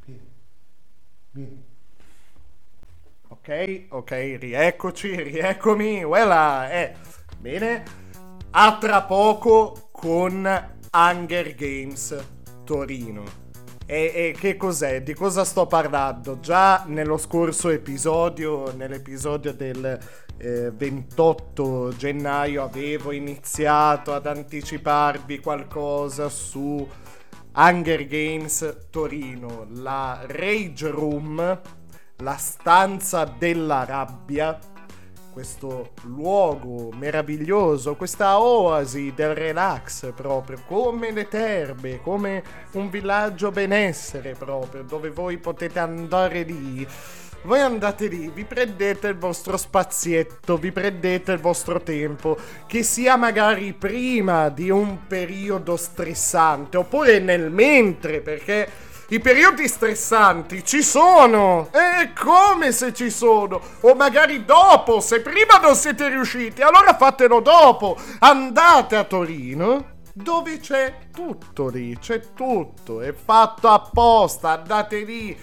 [0.04, 0.32] vieni,
[1.32, 1.64] vieni.
[3.28, 6.94] Ok, ok, rieccoci, rieccomi, voilà, eh.
[7.38, 7.82] Bene,
[8.52, 10.46] a tra poco con
[10.90, 12.16] Hunger Games
[12.64, 13.46] Torino.
[13.90, 15.02] E, e che cos'è?
[15.02, 16.40] Di cosa sto parlando?
[16.40, 19.98] Già nello scorso episodio, nell'episodio del
[20.36, 26.86] eh, 28 gennaio, avevo iniziato ad anticiparvi qualcosa su
[27.54, 31.60] Hunger Games Torino, la Rage Room,
[32.16, 34.58] la stanza della rabbia,
[35.38, 44.34] questo luogo meraviglioso, questa oasi del relax proprio, come le terme, come un villaggio benessere
[44.36, 46.84] proprio, dove voi potete andare lì.
[47.42, 52.36] Voi andate lì, vi prendete il vostro spazietto, vi prendete il vostro tempo,
[52.66, 58.68] che sia magari prima di un periodo stressante, oppure nel mentre, perché
[59.10, 61.70] i periodi stressanti ci sono!
[61.72, 63.58] E come se ci sono?
[63.80, 67.96] O magari dopo, se prima non siete riusciti, allora fatelo dopo!
[68.18, 75.34] Andate a Torino, dove c'è tutto lì, c'è tutto, è fatto apposta, andate lì,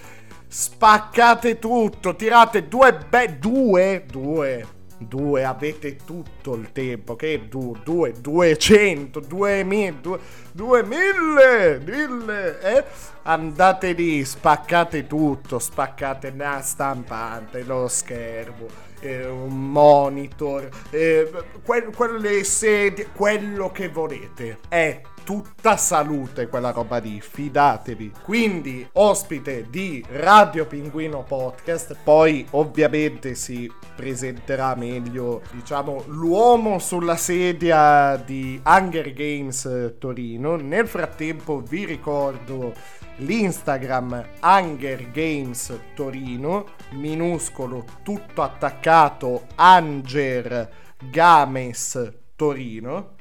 [0.47, 3.39] spaccate tutto, tirate due be...
[3.39, 4.05] due?
[4.07, 4.74] Due?
[4.97, 10.19] Due, avete tutto il tempo, che du, due, duecento, duemila, due,
[10.51, 12.83] duemille, mille, eh?
[13.23, 21.29] Andate lì, spaccate tutto, spaccate la stampante, lo schermo eh, un monitor, eh,
[21.63, 24.59] que- quelle sedie, quello che volete.
[24.67, 28.11] È tutta salute quella roba lì, fidatevi.
[28.23, 38.15] Quindi, ospite di Radio Pinguino Podcast, poi ovviamente si presenterà meglio, diciamo, l'uomo sulla sedia
[38.23, 40.57] di Hunger Games eh, Torino.
[40.57, 42.73] Nel frattempo vi ricordo
[43.17, 50.69] l'Instagram Hunger Games Torino, minuscolo, tutto attaccato, Anger
[51.09, 53.14] Games Torino.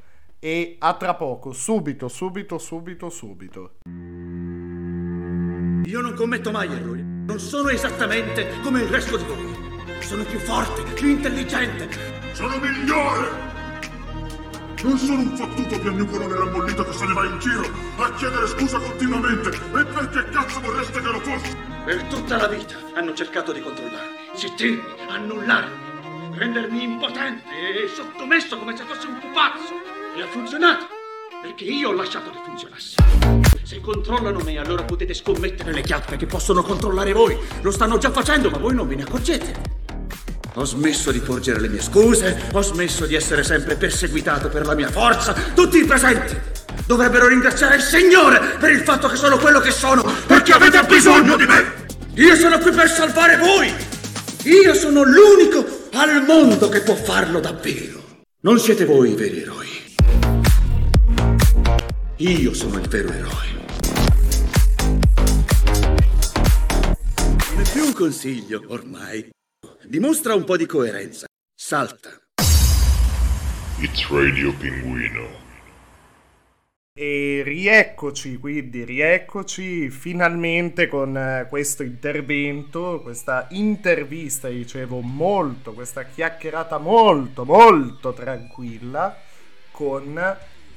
[0.45, 3.77] E a tra poco, subito, subito, subito, subito.
[5.85, 7.01] Io non commetto mai errori.
[7.03, 10.01] Non sono esattamente come il resto di voi.
[10.01, 11.89] Sono più forte, più intelligente.
[12.33, 13.27] Sono migliore!
[14.83, 17.67] Non sono un fottuto piagnucolone rammollito che se ne va in giro
[17.97, 19.49] a chiedere scusa continuamente.
[19.49, 21.57] E perché cazzo vorreste che lo fosse?
[21.85, 28.77] Per tutta la vita hanno cercato di controllarmi, zittirmi, annullarmi, rendermi impotente e sottomesso come
[28.77, 29.94] se fossi un pupazzo.
[30.17, 30.85] E ha funzionato,
[31.41, 32.95] perché io ho lasciato che funzionasse.
[33.63, 37.37] Se controllano me, allora potete scommettere le chiappe che possono controllare voi.
[37.61, 39.83] Lo stanno già facendo, ma voi non ve ne accorgete.
[40.53, 44.73] Ho smesso di porgere le mie scuse, ho smesso di essere sempre perseguitato per la
[44.73, 45.33] mia forza.
[45.53, 46.33] Tutti i presenti
[46.85, 51.35] dovrebbero ringraziare il Signore per il fatto che sono quello che sono, perché avete bisogno
[51.35, 51.87] di me.
[52.13, 53.69] Io sono qui per salvare voi.
[54.43, 58.23] Io sono l'unico al mondo che può farlo davvero.
[58.39, 59.74] Non siete voi i veri eroi.
[62.19, 63.47] Io sono il vero eroe.
[67.51, 69.29] Non è più un consiglio, ormai.
[69.83, 71.25] Dimostra un po' di coerenza.
[71.53, 72.17] Salta.
[73.81, 75.27] It's Radio Pinguino.
[76.97, 86.77] E rieccoci, quindi rieccoci finalmente con eh, questo intervento, questa intervista, dicevo, molto, questa chiacchierata
[86.77, 89.17] molto, molto tranquilla
[89.71, 90.17] con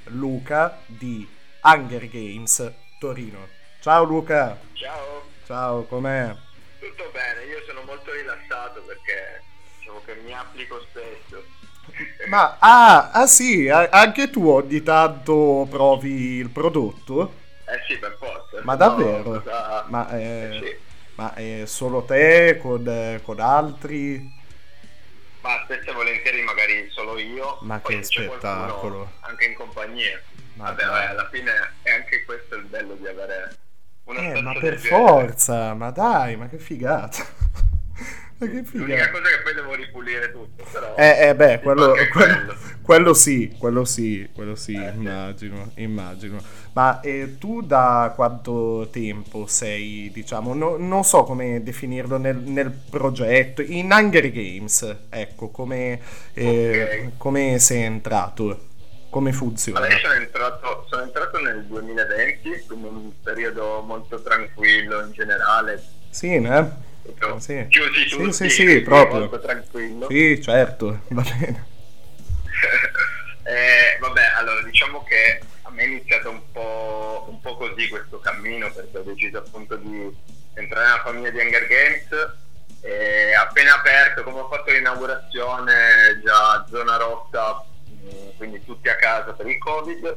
[0.09, 1.27] Luca di
[1.63, 3.47] Hunger Games Torino.
[3.81, 4.59] Ciao Luca!
[4.75, 6.35] Ciao, Ciao, com'è?
[6.81, 9.43] tutto bene, io sono molto rilassato perché
[9.79, 11.43] diciamo che mi applico spesso.
[12.29, 17.33] Ma, ah, ah sì, anche tu ogni tanto provi il prodotto?
[17.67, 18.61] Eh sì, per forza.
[18.65, 19.23] Ma no, davvero?
[19.23, 20.87] cosa- Ma, eh, Eh sì.
[21.17, 24.37] ma è solo te con, eh, con altri?
[25.49, 27.57] Ma spesso e volentieri magari solo io.
[27.63, 29.13] Ma che spettacolo.
[29.21, 30.21] Anche in compagnia.
[30.57, 31.07] Ma Vabbè, dai.
[31.07, 33.57] alla fine è anche questo il bello di avere
[34.05, 37.25] una Eh, ma per forza, ma dai, ma che figata.
[38.39, 39.11] Ma che L'unica figata.
[39.11, 40.95] cosa è che poi devo ripulire tutto, però...
[40.97, 42.55] Eh, eh, beh, quello, quello, quello.
[42.83, 46.41] quello sì, quello sì, quello sì, Eh, immagino, immagino.
[46.73, 52.71] Ma eh, tu da quanto tempo sei, diciamo, no- non so come definirlo nel, nel
[52.71, 56.01] progetto, in Hunger Games, ecco, come,
[56.35, 58.67] eh, come sei entrato,
[59.11, 59.79] come funziona?
[59.81, 65.83] Allora, io sono entrato, sono entrato nel 2020, quindi un periodo molto tranquillo in generale.
[66.11, 66.87] Sì, ne?
[67.13, 67.67] Proprio Sì.
[67.69, 69.19] Chiusi Sì, tutti, sì, sì, quindi proprio.
[69.21, 70.07] molto tranquillo.
[70.09, 71.67] Sì, certo, va bene.
[73.49, 78.19] Eh, vabbè, allora diciamo che a me è iniziato un po', un po' così questo
[78.19, 80.15] cammino perché ho deciso appunto di
[80.53, 82.09] entrare nella famiglia di Hunger Games
[82.83, 89.33] e appena aperto, come ho fatto l'inaugurazione, già zona rossa, mh, quindi tutti a casa
[89.33, 90.17] per il Covid,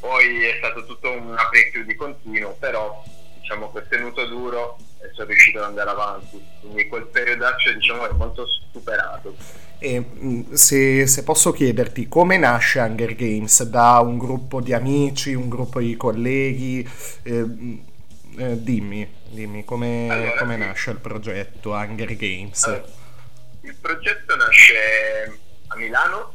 [0.00, 3.04] poi è stato tutto un apri e chiudi continuo, però
[3.48, 8.06] diciamo che ho tenuto duro e sono riuscito ad andare avanti, quindi quel periodaccio diciamo
[8.06, 9.34] è molto superato.
[9.78, 13.62] E mh, se, se posso chiederti, come nasce Hunger Games?
[13.62, 16.86] Da un gruppo di amici, un gruppo di colleghi?
[17.22, 17.84] Eh, mh,
[18.36, 20.60] eh, dimmi, dimmi, come, Allora, come sì.
[20.60, 22.62] nasce il progetto Hunger Games?
[22.64, 22.84] Allora,
[23.62, 25.38] Il progetto nasce
[25.68, 26.34] a Milano,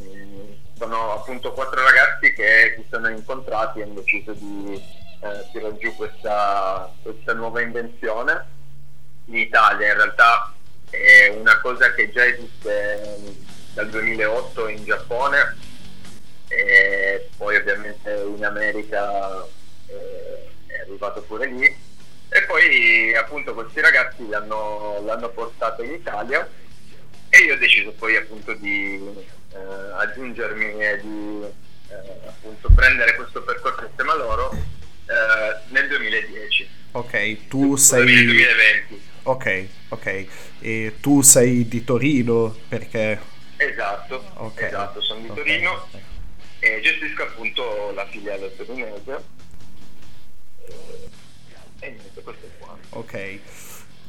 [0.00, 0.40] mm,
[0.76, 5.94] sono appunto quattro ragazzi che si sono incontrati e hanno deciso di eh, tirare giù
[5.96, 8.56] questa, questa nuova invenzione.
[9.26, 10.52] In Italia in realtà
[10.90, 13.26] è una cosa che già esiste mm,
[13.74, 15.56] dal 2008 in Giappone.
[16.48, 19.44] E poi ovviamente in America
[19.86, 21.86] eh, è arrivato pure lì.
[22.30, 26.48] E poi appunto questi ragazzi l'hanno, l'hanno portato in Italia.
[27.30, 29.58] E io ho deciso poi appunto di eh,
[29.96, 31.44] aggiungermi e di
[31.88, 34.76] eh, appunto prendere questo percorso insieme a loro
[35.68, 38.24] nel 2010 Ok, tu nel sei...
[38.24, 40.26] 2020 Ok, ok.
[40.60, 43.20] E tu sei di Torino perché...
[43.56, 45.88] esatto Ok, esatto sono di ok, Torino
[46.60, 49.22] e gestisco appunto la filiale torinese.
[50.66, 50.74] E,
[51.80, 52.76] e niente questo è qua.
[52.90, 53.38] Ok.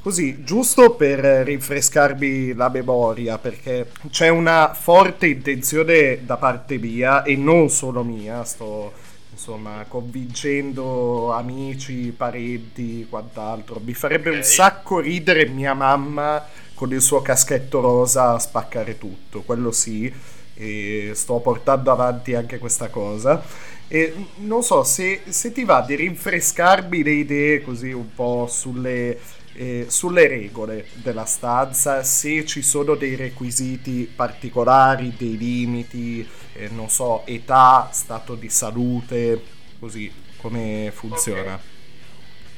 [0.02, 7.36] Così, giusto per rinfrescarmi la memoria, perché c'è una forte intenzione da parte mia e
[7.36, 8.94] non solo mia, sto
[9.40, 13.80] insomma convincendo amici, parenti, quant'altro.
[13.82, 19.42] Mi farebbe un sacco ridere mia mamma con il suo caschetto rosa a spaccare tutto,
[19.44, 20.14] quello sì,
[20.54, 23.42] e sto portando avanti anche questa cosa.
[23.88, 29.18] E non so se, se ti va di rinfrescarmi le idee così un po' sulle,
[29.60, 36.90] eh, sulle regole della stanza, se ci sono dei requisiti particolari, dei limiti, eh, non
[36.90, 39.44] so, età, stato di salute,
[39.78, 41.60] così come funziona.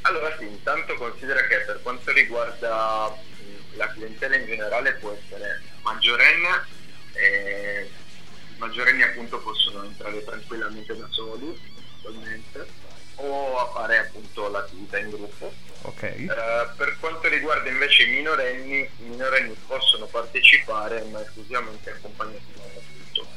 [0.02, 3.12] Allora sì, intanto considera che per quanto riguarda
[3.78, 6.66] la clientela in generale può essere maggiorenne,
[7.14, 7.90] e
[8.54, 11.60] i maggiorenni appunto possono entrare tranquillamente da soli,
[13.16, 15.71] o a fare appunto l'attività in gruppo.
[15.84, 16.04] Ok.
[16.04, 16.28] Eh,
[16.78, 22.70] per quanto riguarda invece i minorenni, i minorenni possono partecipare ma esclusivamente accompagnati da un
[22.72, 23.28] adulto,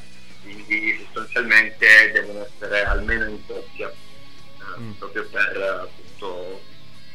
[0.43, 4.91] quindi sostanzialmente devono essere almeno in coppia, eh, Mm.
[4.93, 6.61] proprio per appunto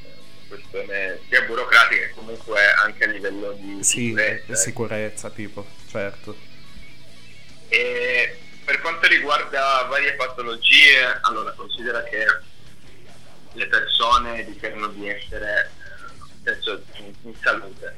[0.04, 4.54] eh, questione sia burocratica che comunque anche a livello di Sì, sicurezza.
[4.56, 6.36] sicurezza tipo, certo.
[7.68, 12.24] E per quanto riguarda varie patologie, allora considera che
[13.52, 17.94] le persone dichiarano di essere eh, nel senso, in, in salute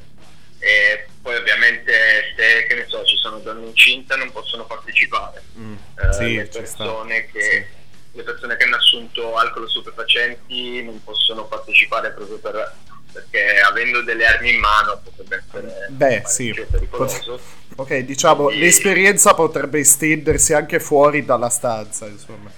[0.58, 1.92] e poi ovviamente
[2.36, 6.46] se che ne so ci sono donne incinte non possono partecipare Mm, Eh, sì, le
[6.46, 7.66] persone che
[8.14, 12.74] le persone che hanno assunto alcol stupefacenti non possono partecipare proprio per,
[13.10, 16.52] perché avendo delle armi in mano potrebbe essere Beh, sì.
[16.70, 17.40] pericoloso.
[17.76, 22.50] Ok, diciamo, Quindi- l'esperienza potrebbe estendersi anche fuori dalla stanza, insomma.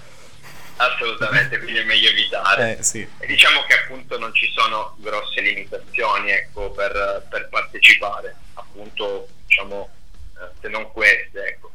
[0.76, 2.78] Assolutamente, quindi è meglio evitare.
[2.78, 3.06] Eh, sì.
[3.18, 9.88] E diciamo che appunto non ci sono grosse limitazioni ecco, per, per partecipare, appunto, diciamo,
[10.36, 11.46] eh, se non queste.
[11.46, 11.72] Ecco.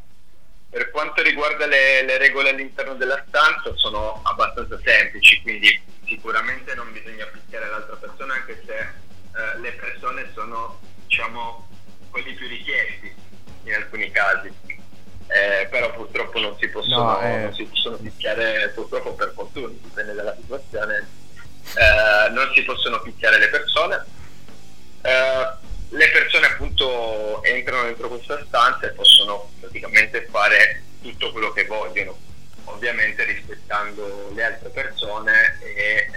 [0.70, 6.92] Per quanto riguarda le, le regole all'interno della stanza sono abbastanza semplici, quindi sicuramente non
[6.92, 11.68] bisogna picchiare l'altra persona anche se eh, le persone sono, diciamo,
[12.12, 13.14] quelli più richiesti
[13.64, 14.52] in alcuni casi.
[15.32, 17.38] Eh, però purtroppo non si possono, No, eh.
[17.38, 21.08] non si possono picchiare, purtroppo per fortuna, dipende dalla situazione,
[21.76, 24.06] eh, non si possono picchiare le persone.
[25.04, 31.66] Eh, le persone appunto entrano dentro questa stanza e possono praticamente fare tutto quello che
[31.66, 32.18] vogliono,
[32.66, 36.10] ovviamente rispettando le altre persone e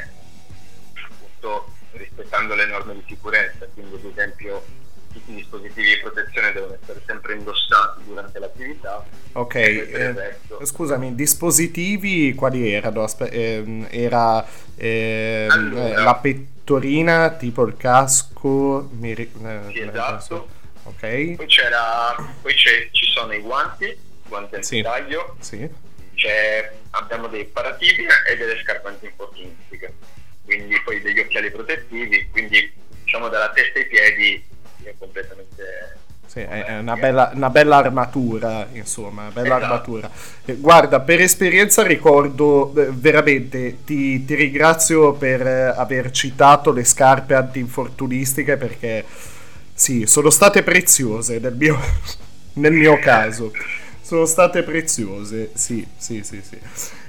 [0.95, 4.65] appunto rispettando le norme di sicurezza, quindi ad esempio
[5.13, 9.05] tutti i dispositivi di protezione devono essere sempre indossati durante l'attività.
[9.33, 13.03] Ok, eh, resto- scusami, dispositivi quali erano?
[13.03, 14.45] Aspe- ehm, era
[14.77, 15.89] ehm, Allora.
[15.89, 20.49] eh, la pettorina, tipo il casco, mi ri- eh, Sì, esatto.
[20.85, 23.97] Ok, Poi, c'era, poi ci sono i guanti,
[24.27, 24.81] guanti Sì.
[24.81, 25.69] antitaglio, sì.
[26.15, 29.95] c'è- abbiamo dei paratibia e delle scarpe antinfortunistiche,
[30.45, 32.73] quindi poi degli occhiali protettivi, quindi
[33.05, 34.45] diciamo dalla testa ai piedi
[34.85, 36.01] è completamente...
[36.27, 39.65] Sì, è una bella, una bella armatura, insomma, bella Esatto.
[39.65, 40.11] armatura.
[40.47, 46.85] Eh, Guarda, per esperienza ricordo, eh, veramente, ti, ti ringrazio per eh, aver citato le
[46.85, 49.05] scarpe antinfortunistiche perché,
[49.75, 51.79] sì, sono state preziose nel mio,
[52.55, 53.53] nel mio caso.
[54.01, 56.59] Sono state preziose, sì, sì, sì, sì.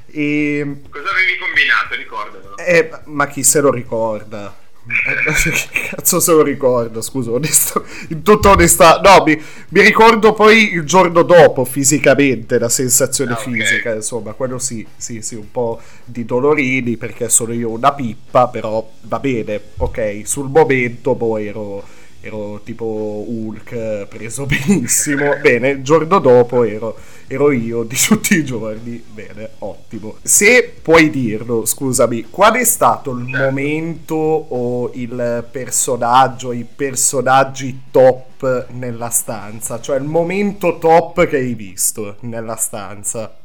[0.08, 1.96] E, Cosa avevi combinato?
[1.96, 2.58] Ricordamelo.
[2.58, 4.54] eh, ma chi se lo ricorda?
[4.86, 7.02] Eh, Che cazzo se lo ricordo?
[7.02, 12.68] Scusa, onesto- in tutta onestà, no, mi, mi ricordo poi il giorno dopo fisicamente la
[12.68, 17.70] sensazione Ah, fisica, insomma, quello sì, sì, sì, un po' di dolorini perché sono io
[17.70, 21.84] una pippa, però va bene, ok, sul momento poi ero,
[22.26, 22.86] ero tipo
[23.28, 26.98] Hulk, eh, preso benissimo, bene, il giorno dopo ero,
[27.28, 30.18] ero io di tutti i giorni, bene, ottimo.
[30.22, 38.70] Se puoi dirlo, scusami, qual è stato il momento o il personaggio, i personaggi top
[38.70, 39.82] nella stanza?
[39.82, 43.36] Cioè il momento top che hai visto nella stanza?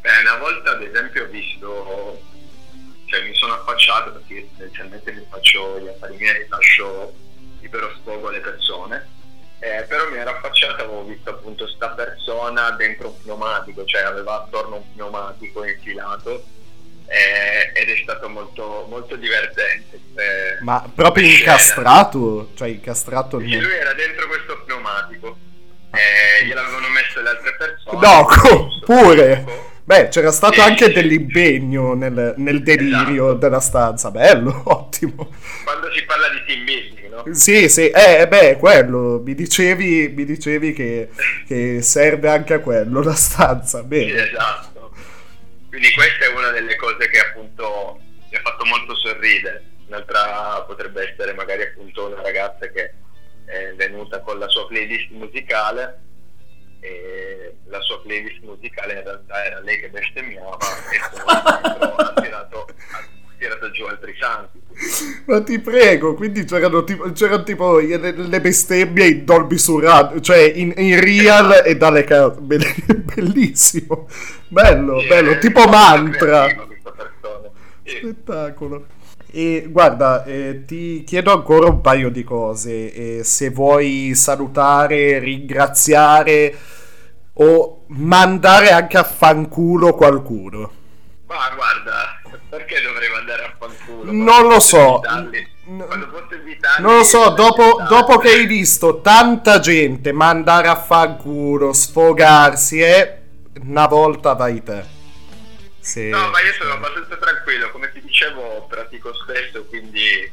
[0.00, 2.20] Beh, una volta ad esempio ho visto,
[3.06, 7.26] cioè mi sono affacciato perché io tendenzialmente mi faccio gli affari miei, lascio
[7.68, 9.06] libero sfogo alle persone,
[9.60, 14.02] eh, però mi ero affacciato e avevo visto appunto sta persona dentro un pneumatico, cioè
[14.02, 16.44] aveva attorno un pneumatico infilato
[17.06, 19.96] eh, ed è stato molto, molto divertente.
[20.16, 22.50] eh, Ma proprio incastrato?
[22.54, 25.36] Cioè incastrato Sì, nel- lui era dentro questo pneumatico,
[25.92, 28.06] eh, gliel'avevano messo le altre persone.
[28.06, 29.66] No, co- pure!
[29.88, 30.92] Beh, c'era stato Sì, anche sì.
[30.92, 33.38] dell'impegno nel, nel delirio Esatto.
[33.38, 35.30] della stanza, bello, ottimo.
[35.64, 37.34] Quando si parla di team building, no?
[37.34, 41.08] Sì, sì, eh, beh, quello, mi dicevi, mi dicevi che,
[41.46, 44.28] che serve anche a quello la stanza, Sì, bene.
[44.28, 44.92] esatto.
[45.70, 47.98] Quindi questa è una delle cose che appunto
[48.30, 49.62] mi ha fatto molto sorridere.
[49.86, 52.92] Un'altra potrebbe essere magari appunto una ragazza che
[53.46, 55.98] è venuta con la sua playlist musicale
[56.80, 62.66] e la sua playlist musicale in realtà era lei che bestemmiava e poi ha tirato,
[62.92, 63.04] ha
[63.38, 64.60] tirato giù altri santi.
[65.26, 70.52] Ma ti prego, quindi c'erano tipo, c'erano tipo le, le bestemmie in Dolby Surround, cioè
[70.54, 72.40] in, in real e dalle carte.
[73.08, 74.08] Bellissimo,
[74.48, 76.46] bello, bello, tipo mantra.
[77.82, 78.86] Spettacolo.
[79.30, 83.18] E guarda, eh, ti chiedo ancora un paio di cose.
[83.18, 86.56] eh, se vuoi salutare, ringraziare
[87.34, 90.72] o mandare anche a fanculo qualcuno.
[91.26, 94.10] Ma guarda, perché dovrei andare a fanculo?
[94.10, 95.02] Non lo so.
[96.78, 103.18] Non lo so, dopo, dopo che hai visto tanta gente mandare a fanculo, sfogarsi, eh,
[103.60, 104.96] una volta vai te.
[105.88, 110.30] Se- No, ma io sono abbastanza tranquillo, come ti dicevo pratico spesso, quindi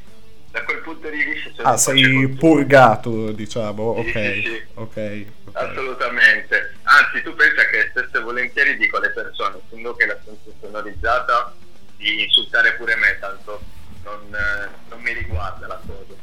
[0.52, 4.34] da quel punto di vista Ah, sei purgato, diciamo, Sì, ok.
[4.34, 4.64] sì, sì.
[4.74, 5.26] Ok.
[5.54, 6.76] Assolutamente.
[6.84, 11.54] Anzi, tu pensa che spesso e volentieri dico alle persone, essendo che la stanza sonorizzata,
[11.96, 13.62] di insultare pure me, tanto
[14.04, 16.14] non, eh, non mi riguarda la cosa.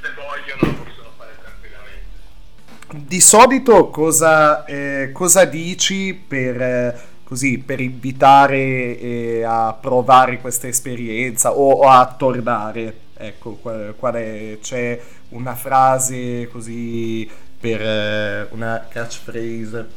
[0.00, 3.08] Se vogliono lo possono fare tranquillamente.
[3.08, 7.00] Di solito cosa, eh, cosa dici per, eh,
[7.30, 13.02] così, per invitare eh, a provare questa esperienza o, o a tornare?
[13.16, 14.58] Ecco, qual, qual è?
[14.60, 19.88] C'è una frase così per eh, una catchphrase?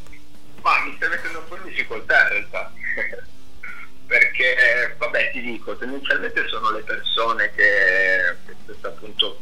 [0.61, 2.71] Ma mi stai mettendo un po' in difficoltà in realtà.
[4.05, 9.39] Perché, vabbè, ti dico, tendenzialmente sono le persone che, che appunto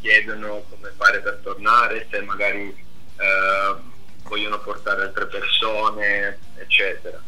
[0.00, 3.91] chiedono come fare per tornare, se magari eh,
[4.22, 7.20] vogliono portare altre persone, eccetera.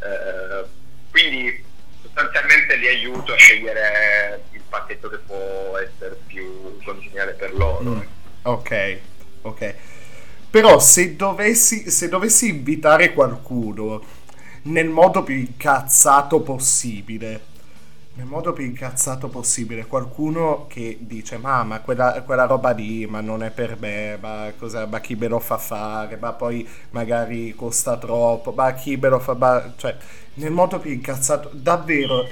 [0.00, 0.64] Eh,
[1.10, 1.64] quindi
[2.02, 7.82] sostanzialmente li aiuto a scegliere il pacchetto che può essere più congeniale per loro.
[7.82, 8.00] Mm,
[8.42, 8.98] Ok,
[9.42, 9.74] ok.
[10.50, 14.04] Però se dovessi, se dovessi invitare qualcuno
[14.64, 17.40] nel modo più incazzato possibile,
[18.16, 23.20] nel modo più incazzato possibile, qualcuno che dice ma, ma quella, quella roba lì, ma
[23.20, 27.54] non è per me, ma, cosa, ma chi me lo fa fare, ma poi magari
[27.56, 29.34] costa troppo, ma chi me lo fa...
[29.34, 29.96] ma- cioè,
[30.34, 32.28] nel modo più incazzato, davvero...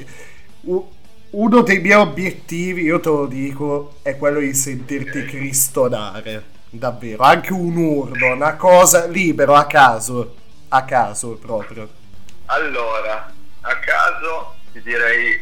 [0.62, 0.91] u-
[1.33, 6.45] uno dei miei obiettivi, io te lo dico, è quello di sentirti cristonare.
[6.68, 10.37] Davvero, anche un urlo, una cosa libero, a caso.
[10.68, 11.89] A caso proprio.
[12.47, 15.41] Allora, a caso ti direi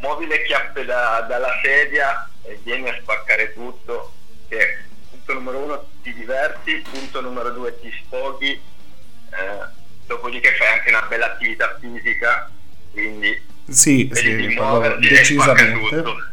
[0.00, 4.12] muovi le chiappe da- dalla sedia e vieni a spaccare tutto
[4.48, 4.78] che
[5.10, 9.66] punto numero uno ti diverti, punto numero due ti sfoghi, eh,
[10.06, 12.50] dopodiché fai anche una bella attività fisica,
[12.92, 14.56] quindi Sì, sì,
[14.98, 16.26] decisamente.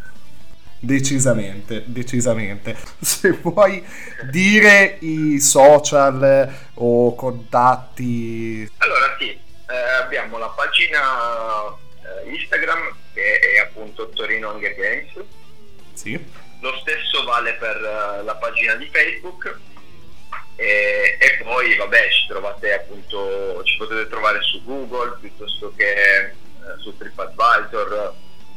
[0.80, 2.78] Decisamente, decisamente.
[3.02, 3.84] Se vuoi
[4.30, 8.70] dire i social o contatti.
[8.78, 11.00] Allora sì, eh, abbiamo la pagina
[12.04, 15.14] eh, Instagram che è appunto Torino Hunger Games,
[15.94, 16.24] Sì.
[16.60, 19.58] lo stesso vale per eh, la pagina di Facebook
[20.58, 25.92] e, e poi vabbè ci trovate appunto, ci potete trovare su Google piuttosto che
[26.26, 26.32] eh,
[26.82, 28.14] su TripAdvisor,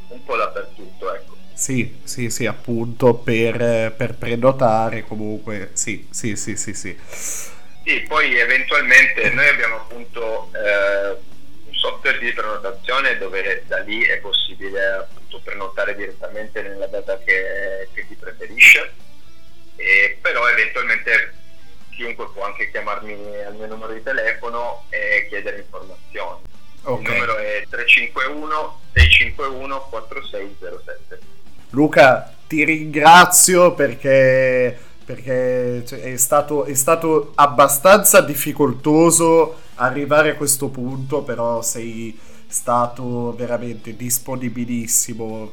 [0.09, 1.36] un po' dappertutto ecco.
[1.54, 5.70] Sì, sì, sì, appunto per, per prenotare comunque.
[5.72, 6.96] Sì, sì, sì, sì, sì.
[7.84, 11.16] Sì, poi eventualmente noi abbiamo appunto eh,
[11.78, 18.06] software di prenotazione dove da lì è possibile appunto prenotare direttamente nella data che, che
[18.06, 18.92] ti preferisce,
[19.76, 21.34] e, però eventualmente
[21.90, 23.12] chiunque può anche chiamarmi
[23.44, 26.40] al mio numero di telefono e chiedere informazioni.
[26.82, 27.02] Ok.
[27.02, 31.18] Il numero è 351 651 4607.
[31.70, 34.76] Luca, ti ringrazio perché,
[35.09, 42.14] perché cioè, è, stato, è stato abbastanza difficoltoso arrivare a questo punto, però sei
[42.47, 45.51] stato veramente disponibilissimo,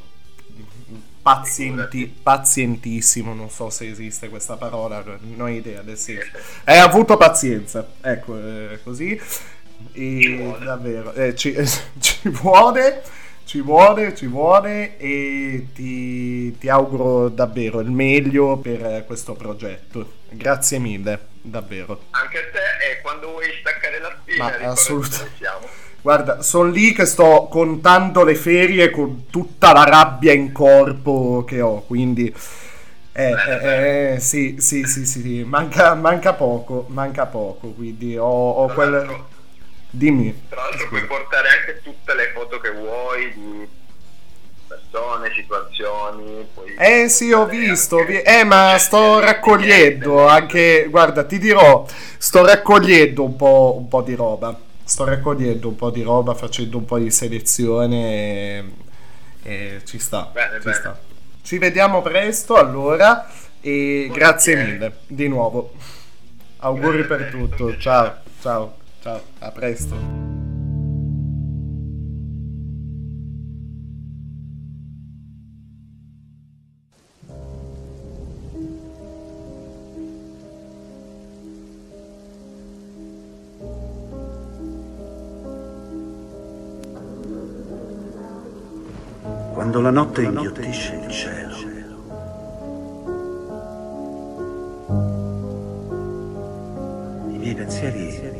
[1.22, 6.26] pazienti- pazientissimo, non so se esiste questa parola, non ho idea del senso.
[6.64, 9.18] Hai avuto pazienza, ecco, eh, così.
[9.92, 11.56] E davvero, eh, ci,
[11.98, 13.02] ci vuole,
[13.46, 20.14] ci vuole, ci vuole e ti, ti auguro davvero il meglio per questo progetto.
[20.30, 22.06] Grazie mille, davvero.
[22.10, 22.58] Anche a te
[22.90, 25.66] e quando vuoi staccare la spina Ma ricorda assolut- dove siamo.
[26.02, 31.60] Guarda, sono lì che sto contando le ferie con tutta la rabbia in corpo che
[31.60, 32.34] ho, quindi...
[33.12, 38.26] Eh, eh, eh, sì, sì, sì, sì, sì, Manca, manca poco, manca poco, quindi ho,
[38.26, 39.34] ho quel...
[39.96, 40.42] Dimmi.
[40.50, 43.66] Tra l'altro puoi portare anche tutte le foto che vuoi di
[44.68, 46.46] persone, situazioni.
[46.78, 51.86] Eh sì, ho visto, vi- eh ma sto raccogliendo anche, guarda, ti dirò,
[52.18, 56.76] sto raccogliendo un po', un po' di roba, sto raccogliendo un po' di roba, facendo
[56.76, 58.64] un po' di selezione e,
[59.44, 60.76] e ci sta, Bene, ci bene.
[60.76, 60.98] sta.
[61.42, 63.26] Ci vediamo presto allora
[63.62, 65.72] e grazie mille di nuovo.
[66.58, 68.76] Auguri per tutto, ciao, ciao,
[69.06, 69.94] ciao, a presto.
[89.54, 91.54] Quando la notte inghiottisce il cielo.
[97.28, 98.35] I miei pensieri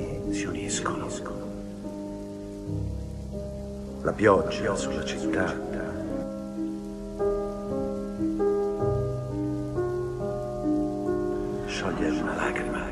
[4.06, 5.52] La pioggia sulla città.
[11.66, 12.88] Scioglie una lacrima.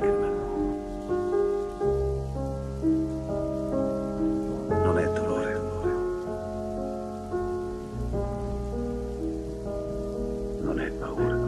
[4.82, 5.60] Non è dolore.
[10.62, 11.38] Non è paura.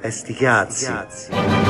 [0.00, 1.61] E sti cazzi.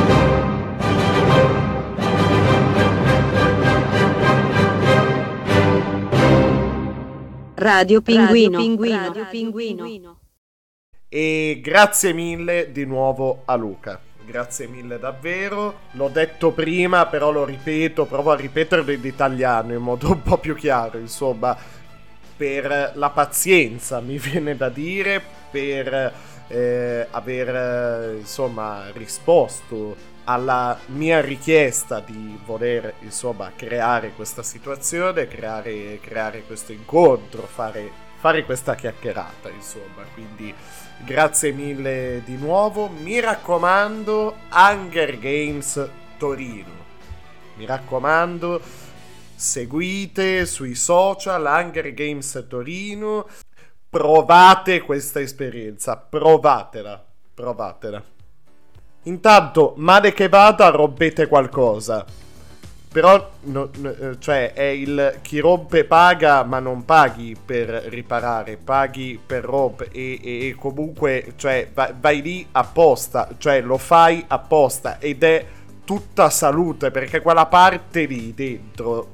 [7.62, 8.58] Radio Pinguino.
[8.58, 10.18] Radio Pinguino.
[11.08, 14.00] E grazie mille di nuovo a Luca.
[14.26, 15.82] Grazie mille davvero.
[15.92, 20.38] L'ho detto prima, però lo ripeto, provo a ripeterlo in italiano in modo un po'
[20.38, 21.56] più chiaro, insomma,
[22.36, 26.12] per la pazienza, mi viene da dire, per
[26.48, 35.98] eh, aver eh, insomma risposto alla mia richiesta di voler insomma creare questa situazione, creare,
[36.00, 40.54] creare questo incontro, fare, fare questa chiacchierata, insomma, quindi
[41.04, 42.88] grazie mille di nuovo.
[42.88, 45.88] Mi raccomando, Hunger Games
[46.18, 46.80] Torino.
[47.56, 48.60] Mi raccomando,
[49.34, 53.26] seguite sui social Hunger Games Torino.
[53.90, 57.04] Provate questa esperienza, provatela,
[57.34, 58.11] provatela.
[59.04, 62.04] Intanto, male che vada, rompete qualcosa.
[62.92, 68.58] Però, no- no- eh, cioè, è il chi rompe paga, ma non paghi per riparare,
[68.62, 69.90] paghi per rompere.
[69.92, 74.98] E, e- comunque, cioè, va- vai lì apposta, cioè, lo fai apposta.
[74.98, 75.44] Ed è
[75.84, 79.08] tutta salute, perché quella parte lì dentro.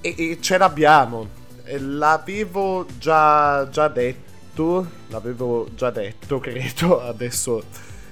[0.00, 1.28] E, e ce l'abbiamo.
[1.64, 4.86] Eh, L'avevo già, già detto.
[5.08, 7.00] L'avevo già detto, credo.
[7.02, 7.62] Adesso.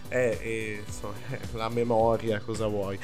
[0.08, 2.98] Eh, eh, insomma, eh, la memoria, cosa vuoi?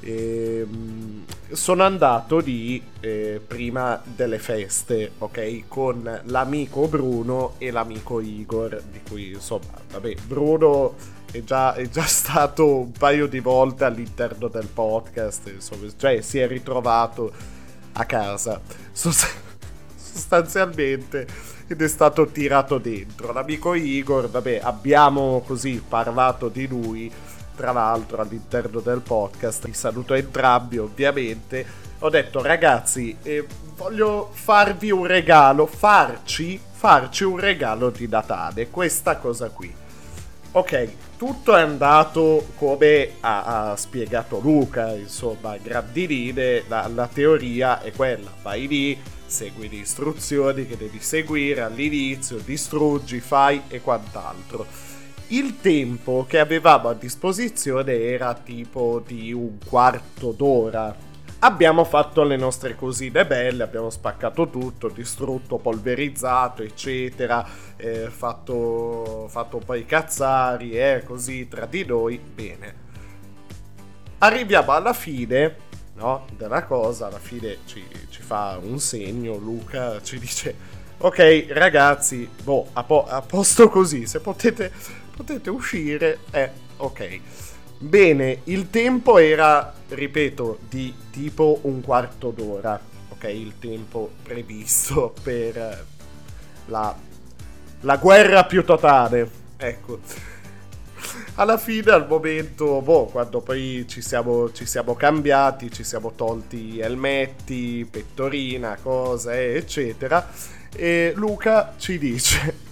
[0.00, 5.68] Ehm, sono andato lì eh, prima delle feste, ok?
[5.68, 10.94] Con l'amico Bruno e l'amico Igor, di cui insomma, vabbè, Bruno
[11.30, 16.38] è già, è già stato un paio di volte all'interno del podcast, insomma, cioè si
[16.38, 17.32] è ritrovato
[17.92, 18.60] a casa.
[18.92, 19.46] Sost-
[19.96, 21.26] sostanzialmente
[21.68, 23.32] ed è stato tirato dentro.
[23.32, 27.12] L'amico Igor, vabbè, abbiamo così parlato di lui,
[27.54, 29.66] tra l'altro all'interno del podcast.
[29.66, 31.86] Vi saluto entrambi, ovviamente.
[31.98, 33.46] Ho detto, ragazzi, eh,
[33.76, 39.74] voglio farvi un regalo, farci, farci un regalo di Natale, questa cosa qui.
[40.52, 40.88] Ok,
[41.18, 47.92] tutto è andato come ha, ha spiegato Luca, insomma, grandi linee, la, la teoria è
[47.92, 54.66] quella, vai lì, segui le istruzioni che devi seguire all'inizio, distruggi, fai e quant'altro.
[55.28, 60.96] Il tempo che avevamo a disposizione era tipo di un quarto d'ora.
[61.40, 67.46] Abbiamo fatto le nostre cosine belle, abbiamo spaccato tutto, distrutto, polverizzato, eccetera,
[67.76, 72.86] eh, fatto, fatto i cazzari, eh, così tra di noi, bene.
[74.18, 75.67] Arriviamo alla fine
[75.98, 80.54] no, della cosa, alla fine ci, ci fa un segno, Luca ci dice,
[80.98, 84.72] ok ragazzi, boh, a, po- a posto così, se potete,
[85.14, 87.20] potete uscire, eh, ok.
[87.80, 92.80] Bene, il tempo era, ripeto, di tipo un quarto d'ora,
[93.10, 95.84] ok, il tempo previsto per
[96.66, 96.96] la,
[97.80, 100.00] la guerra più totale, ecco.
[101.34, 106.78] Alla fine, al momento, boh, quando poi ci siamo, ci siamo cambiati, ci siamo tolti
[106.78, 110.28] elmetti, pettorina, cose, eccetera,
[110.74, 112.66] e Luca ci dice...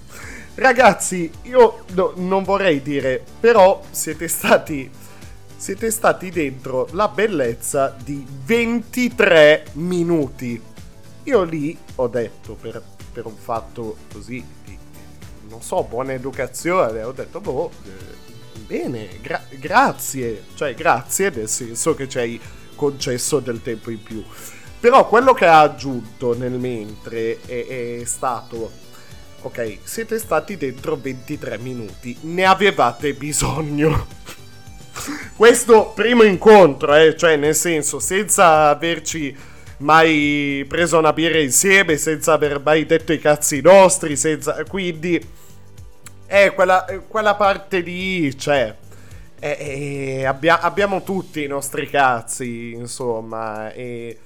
[0.56, 4.90] Ragazzi, io no- non vorrei dire, però siete stati,
[5.54, 10.58] siete stati dentro la bellezza di 23 minuti.
[11.24, 12.82] Io lì ho detto, per,
[13.12, 14.42] per un fatto così
[15.48, 21.94] non so, buona educazione, ho detto, boh, eh, bene, gra- grazie, cioè grazie nel senso
[21.94, 22.40] che ci hai
[22.74, 24.22] concesso del tempo in più.
[24.78, 28.84] Però quello che ha aggiunto nel mentre è, è stato
[29.46, 34.08] Ok, siete stati dentro 23 minuti, ne avevate bisogno.
[35.36, 39.36] Questo primo incontro, eh, cioè nel senso, senza averci
[39.78, 44.62] mai preso una birra insieme, senza aver mai detto i cazzi nostri, senza...
[44.64, 45.20] Quindi,
[46.26, 48.74] è quella, eh, quella parte lì, cioè...
[49.38, 49.56] eh,
[50.20, 54.18] eh, abbia- abbiamo tutti i nostri cazzi, insomma, e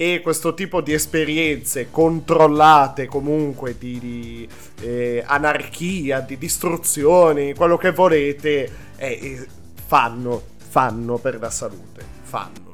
[0.00, 4.48] e questo tipo di esperienze controllate comunque di, di,
[4.82, 9.46] eh, anarchia, di distruzione, quello che volete, eh, eh,
[9.86, 12.67] fanno, fanno per la salute, fanno.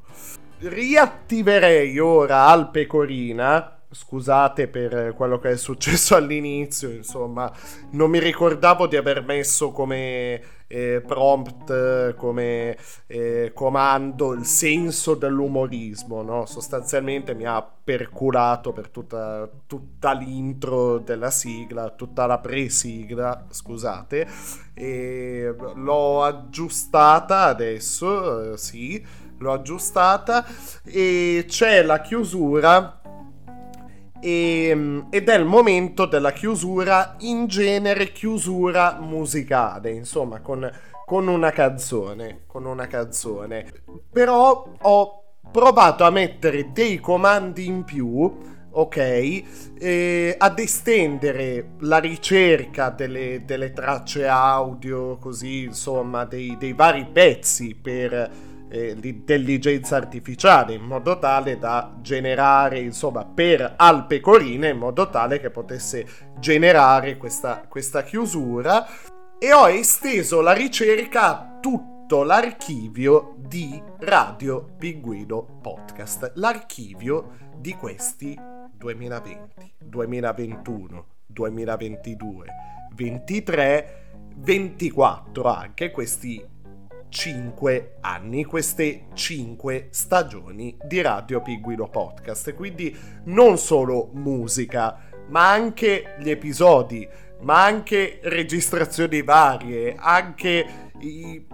[0.59, 3.71] Riattiverei ora al pecorina.
[3.91, 7.53] Scusate per quello che è successo all'inizio, insomma,
[7.93, 12.77] non mi ricordavo di aver messo come eh, prompt, come
[13.07, 16.47] eh, comando il senso dell'umorismo, no?
[16.47, 24.27] Sostanzialmente mi ha perculato per tutta, tutta l'intro della sigla, tutta la pre-sigla, scusate,
[24.75, 29.05] e l'ho aggiustata adesso, eh, sì,
[29.39, 30.45] l'ho aggiustata.
[30.85, 33.01] E c'è la chiusura.
[34.21, 40.71] E, ed è il momento della chiusura, in genere chiusura musicale, insomma, con,
[41.05, 43.71] con una canzone, con una canzone.
[44.11, 48.35] Però ho provato a mettere dei comandi in più,
[48.71, 49.43] ok,
[49.79, 57.75] eh, ad estendere la ricerca delle, delle tracce audio, così, insomma, dei, dei vari pezzi
[57.75, 58.31] per
[58.75, 65.39] eh, l'intelligenza artificiale in modo tale da generare, insomma, per al pecorine in modo tale
[65.39, 66.05] che potesse
[66.41, 68.85] generare questa, questa chiusura.
[69.39, 78.37] E ho esteso la ricerca a tutto l'archivio di Radio Pinguino Podcast, l'archivio di questi
[78.77, 82.47] 2020, 2021, 2022,
[82.95, 84.03] 23,
[84.37, 86.54] 24 anche questi
[87.15, 92.53] 5 anni, queste 5 stagioni di Radio Pinguino Podcast.
[92.55, 92.95] Quindi
[93.27, 97.09] non solo musica, ma anche gli episodi,
[97.43, 100.67] ma anche registrazioni varie, anche
[100.99, 101.47] i...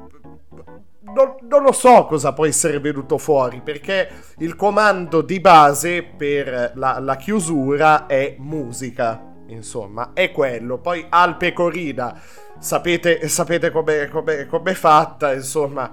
[1.03, 4.09] Non, non, lo so cosa può essere venuto fuori perché
[4.39, 11.37] il comando di base per la, la chiusura è musica insomma è quello poi al
[11.37, 12.17] pecorina
[12.61, 15.91] sapete, sapete com'è, com'è fatta, insomma.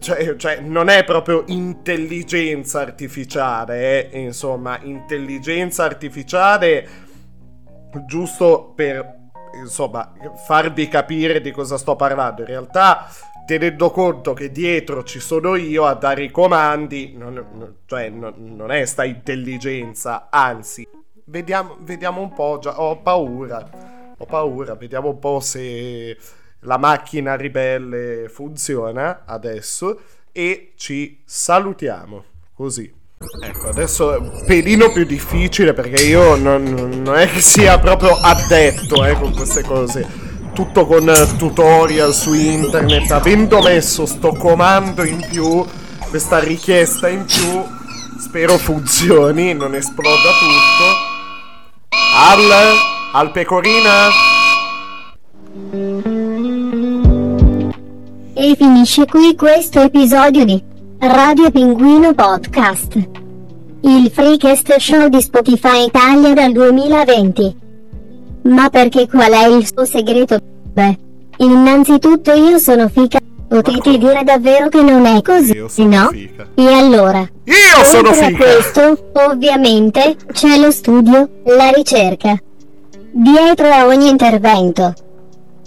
[0.00, 4.18] Cioè, cioè, non è proprio intelligenza artificiale, eh?
[4.20, 6.88] insomma, intelligenza artificiale
[8.06, 9.30] giusto per,
[9.60, 10.12] insomma,
[10.44, 12.40] farvi capire di cosa sto parlando.
[12.40, 13.08] In realtà,
[13.46, 18.72] tenendo conto che dietro ci sono io a dare i comandi, non, cioè, non, non
[18.72, 20.88] è sta intelligenza, anzi,
[21.26, 23.89] vediamo, vediamo un po', già, ho paura.
[24.22, 26.14] Ho paura, vediamo un po' se
[26.60, 29.98] la macchina ribelle funziona adesso
[30.30, 32.92] e ci salutiamo così.
[33.42, 36.62] Ecco, adesso è un pelino più difficile perché io non,
[37.02, 40.06] non è che sia proprio addetto eh, con queste cose.
[40.52, 45.64] Tutto con tutorial su internet, avendo messo sto comando in più,
[46.10, 47.64] questa richiesta in più,
[48.18, 51.98] spero funzioni, non esploda tutto.
[52.14, 54.08] Al al pecorina?
[58.34, 60.62] E finisce qui questo episodio di
[60.98, 62.94] Radio Pinguino Podcast.
[63.82, 67.56] Il freakest show di Spotify Italia dal 2020.
[68.42, 70.38] Ma perché qual è il suo segreto?
[70.72, 70.96] Beh,
[71.38, 73.18] innanzitutto io sono fica.
[73.48, 76.08] Potete dire davvero che non è così, Io sono no?
[76.10, 76.46] fica.
[76.54, 77.18] E allora?
[77.18, 78.44] Io sono Oltre a fica!
[78.44, 82.38] questo, ovviamente, c'è lo studio, la ricerca.
[83.12, 84.92] Dietro a ogni intervento.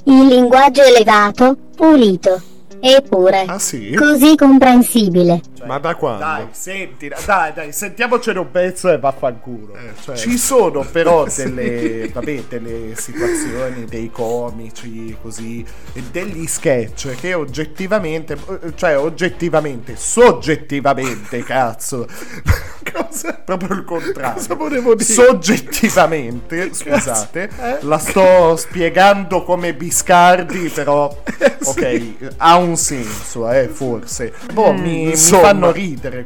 [0.05, 2.41] Il linguaggio elevato, pulito.
[2.79, 3.93] Eppure, Ah sì?
[3.95, 5.41] così comprensibile.
[5.65, 6.19] Ma da quando?
[6.23, 9.73] Dai, senti, dai, dai, sentiamocene un pezzo e vaffanculo.
[10.15, 18.37] Ci sono però delle, vabbè, delle situazioni, dei comici, così, e degli sketch che oggettivamente,
[18.75, 22.07] cioè oggettivamente, soggettivamente, cazzo.
[22.93, 23.33] Cosa?
[23.33, 24.33] Proprio il contrario.
[24.33, 25.13] Cosa volevo dire?
[25.13, 27.49] Soggettivamente, scusate,
[27.81, 31.05] la sto spiegando come Biscardi, però
[31.63, 34.33] ok, ha un senso, eh, forse.
[34.51, 35.52] Boh, Mm, mi, mi insomma.
[35.53, 36.25] Fanno ridere.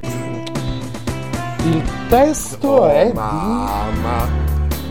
[1.64, 4.28] Il testo Oh, è mamma.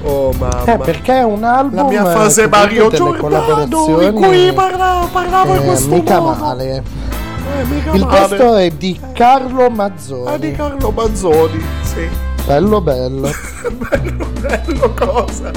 [0.03, 0.63] Oh mamma.
[0.65, 0.71] di...
[0.71, 5.09] Eh, perché è un album La mia fase che Mario Giordano collaborazioni in cui parla-
[5.11, 6.45] parlavo in eh, questo mica modo.
[6.45, 6.77] male.
[6.77, 8.29] Eh, mica Il male.
[8.29, 10.29] testo è di Carlo Mazzoni.
[10.29, 12.09] Ah, di Carlo Mazzoni, sì.
[12.45, 13.31] Bello bello.
[14.39, 15.51] Bello cosa.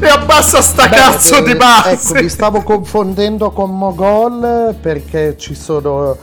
[0.00, 1.90] E abbassa sta Beh, cazzo eh, di base.
[1.90, 6.16] Ecco, vi stavo confondendo con Mogol perché ci sono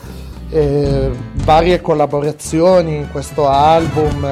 [0.51, 1.09] eh,
[1.43, 4.27] varie collaborazioni in questo album.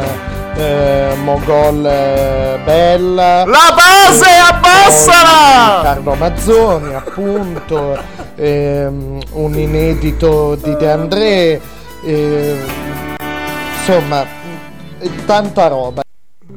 [0.55, 3.45] eh, Mogol eh, Bella.
[3.45, 5.73] La base, eh, abbassala!
[5.75, 7.97] poi Carlo Mazzoni, appunto.
[8.35, 11.61] ehm, un inedito di De André.
[12.03, 12.57] ehm,
[13.77, 14.25] insomma,
[15.25, 16.01] tanta roba.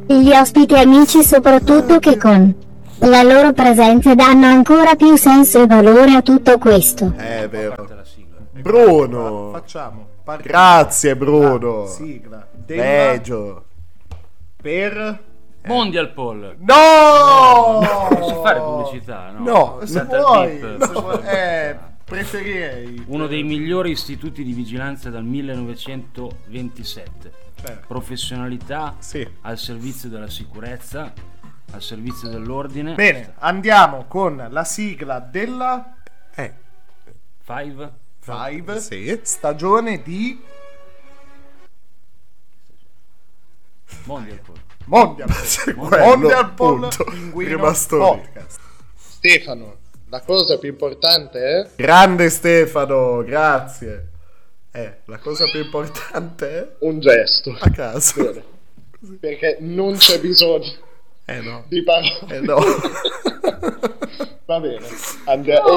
[0.06, 2.52] Gli ospiti amici soprattutto che con
[2.98, 7.12] la loro presenza danno ancora più senso e valore a tutto questo.
[7.16, 7.74] È vero.
[8.62, 9.50] Bruno.
[9.52, 10.06] Facciamo.
[10.40, 11.86] Grazie Bruno.
[11.86, 12.46] sigla.
[12.52, 13.64] Della- Begio.
[14.56, 15.24] Per
[15.66, 16.56] Mondial Paul.
[16.60, 17.80] No!
[18.08, 19.30] Posso fare pubblicità?
[19.30, 19.42] No,
[19.78, 20.56] No, se vuoi.
[20.58, 20.84] beep.
[20.84, 21.20] se vuoi.
[21.26, 23.04] Eh, preferirei.
[23.08, 27.32] Uno dei migliori istituti di vigilanza dal 1927.
[27.60, 27.86] Certo.
[27.86, 28.96] Professionalità
[29.42, 31.12] al servizio della sicurezza,
[31.72, 32.94] al servizio dell'ordine.
[32.94, 35.94] Bene, andiamo con la sigla della
[36.34, 36.52] Eh.
[37.44, 38.00] Five.
[38.24, 38.78] Five
[39.24, 40.40] stagione di
[44.04, 44.58] Mondial Paul.
[44.84, 45.28] Mondial.
[47.04, 47.98] Pinguino Rimasto.
[47.98, 48.60] Podcast.
[48.96, 49.76] Stefano,
[50.08, 51.70] la cosa più importante è...
[51.74, 54.10] Grande Stefano, grazie.
[54.70, 57.56] Eh, la cosa più importante è Un gesto.
[57.58, 58.22] a caso.
[58.22, 58.44] Bene.
[59.18, 60.90] Perché non c'è bisogno
[61.24, 61.64] Eh no.
[61.68, 62.18] di parole.
[62.28, 62.58] Eh no.
[64.44, 64.80] Va bene.
[65.26, 65.68] Andiamo.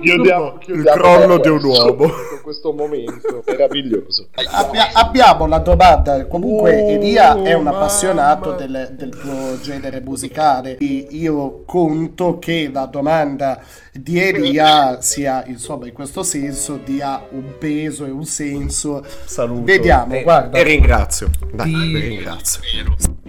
[0.00, 1.94] Chiudiamo, Il chiudiamo crollo con di un uomo.
[2.08, 4.28] con questo momento meraviglioso.
[4.50, 6.26] Abbia- abbiamo la domanda.
[6.26, 7.76] Comunque, Oh, Elia è un mamma.
[7.76, 10.78] appassionato del, del tuo genere musicale.
[10.78, 13.60] E Io conto che la domanda
[13.92, 19.04] di Elia sia, insomma, in questo senso, dia un peso e un senso.
[19.26, 19.64] Saluto.
[19.64, 20.58] Vediamo, E- guarda.
[20.58, 21.28] e ringrazio.
[21.52, 22.60] Dai, Di- ringrazio.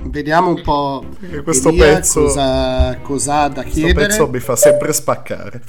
[0.05, 1.05] Vediamo un po'
[1.43, 4.07] questo Elia pezzo- cosa, cosa ha da Questo chiedere.
[4.07, 5.61] pezzo mi fa sempre spaccare.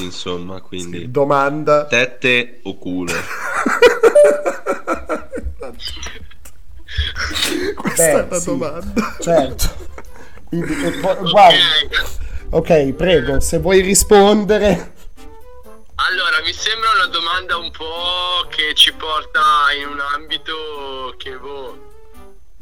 [0.00, 3.12] Insomma, quindi domanda tette o culo?
[7.76, 8.44] Questa è Beh, una sì.
[8.46, 9.16] domanda.
[9.20, 9.64] Certo.
[10.44, 11.56] Quindi, e poi- guarda.
[12.50, 14.94] Ok, prego, se vuoi rispondere.
[15.94, 19.40] Allora, mi sembra una domanda un po' che ci porta
[19.80, 21.85] in un ambito che boh.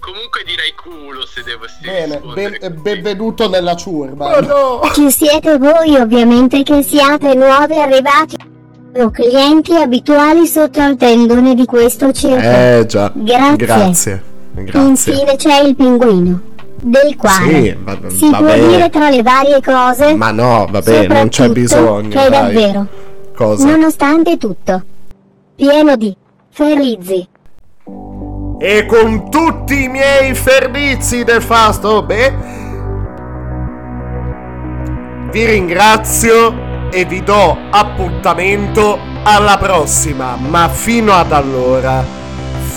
[0.04, 4.36] Comunque direi culo se devo Bene, ben- benvenuto nella ciurma.
[4.92, 8.36] Ci siete voi ovviamente che siate nuovi arrivati
[8.96, 12.36] o clienti abituali sotto al tendone di questo circo.
[12.46, 13.10] Eh già.
[13.14, 13.56] Grazie.
[13.56, 14.22] Grazie.
[14.52, 14.82] Grazie.
[15.14, 16.40] Infine c'è il pinguino,
[16.82, 18.66] del quale Sì, va- si può vabbè.
[18.68, 22.10] dire tra le varie cose Ma no, vabbè, non c'è bisogno.
[22.10, 22.52] che è dai.
[22.54, 22.86] davvero,
[23.34, 23.64] Cosa?
[23.70, 24.82] nonostante tutto,
[25.56, 26.14] pieno di
[26.50, 27.26] ferizzi.
[28.58, 32.34] E con tutti i miei fernizi del fasto, beh,
[35.30, 40.36] vi ringrazio e vi do appuntamento alla prossima.
[40.36, 42.04] Ma fino ad allora,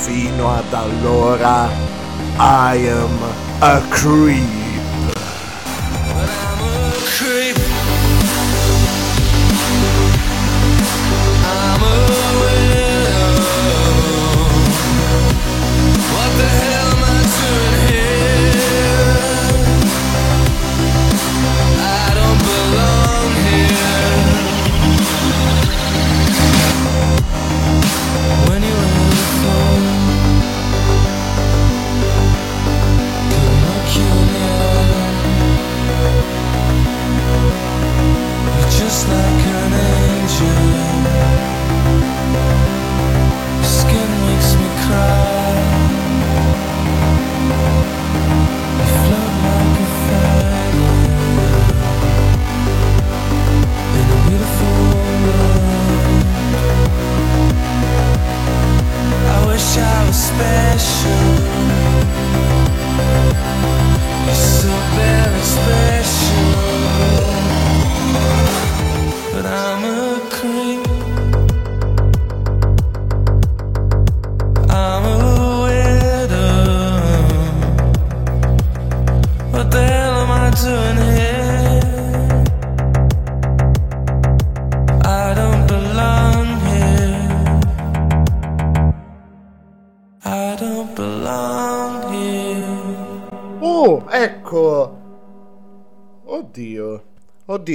[0.02, 1.70] fino ad allora,
[2.40, 3.20] I am
[3.60, 4.58] a creep.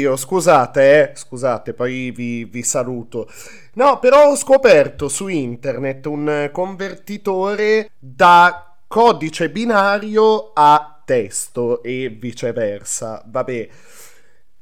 [0.03, 1.17] Oddio, scusate, eh.
[1.17, 3.31] Scusate, poi vi, vi saluto.
[3.75, 13.23] No, però ho scoperto su internet un convertitore da codice binario a testo e viceversa.
[13.25, 13.69] Vabbè.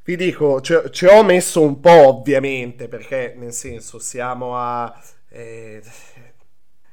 [0.04, 4.94] Vi dico, ci, ci ho messo un po' ovviamente, perché nel senso siamo a...
[5.30, 5.82] Eh,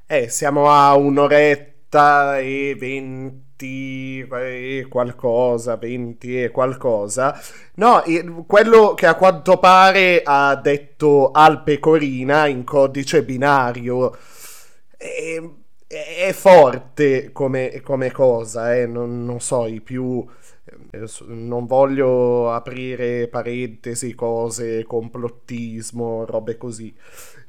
[0.06, 7.40] eh, siamo a un'oretta e venti e qualcosa, venti e qualcosa.
[7.76, 8.04] No,
[8.46, 14.16] quello che a quanto pare ha detto Al Pecorina in codice binario
[14.98, 15.42] è,
[15.88, 18.86] è forte come, come cosa, eh?
[18.86, 20.26] non, non so, i più
[21.27, 26.94] non voglio aprire parentesi, cose, complottismo, robe così.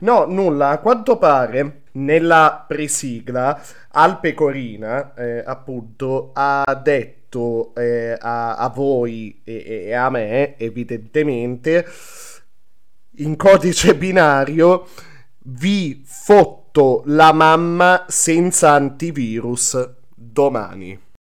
[0.01, 8.57] No, nulla, a quanto pare nella presigla Al Pecorina, eh, appunto, ha detto eh, a,
[8.57, 11.86] a, voi e, e a me, evidentemente,
[13.16, 14.86] in codice binario,
[15.51, 21.07] vi fotto la mamma senza antivirus domani.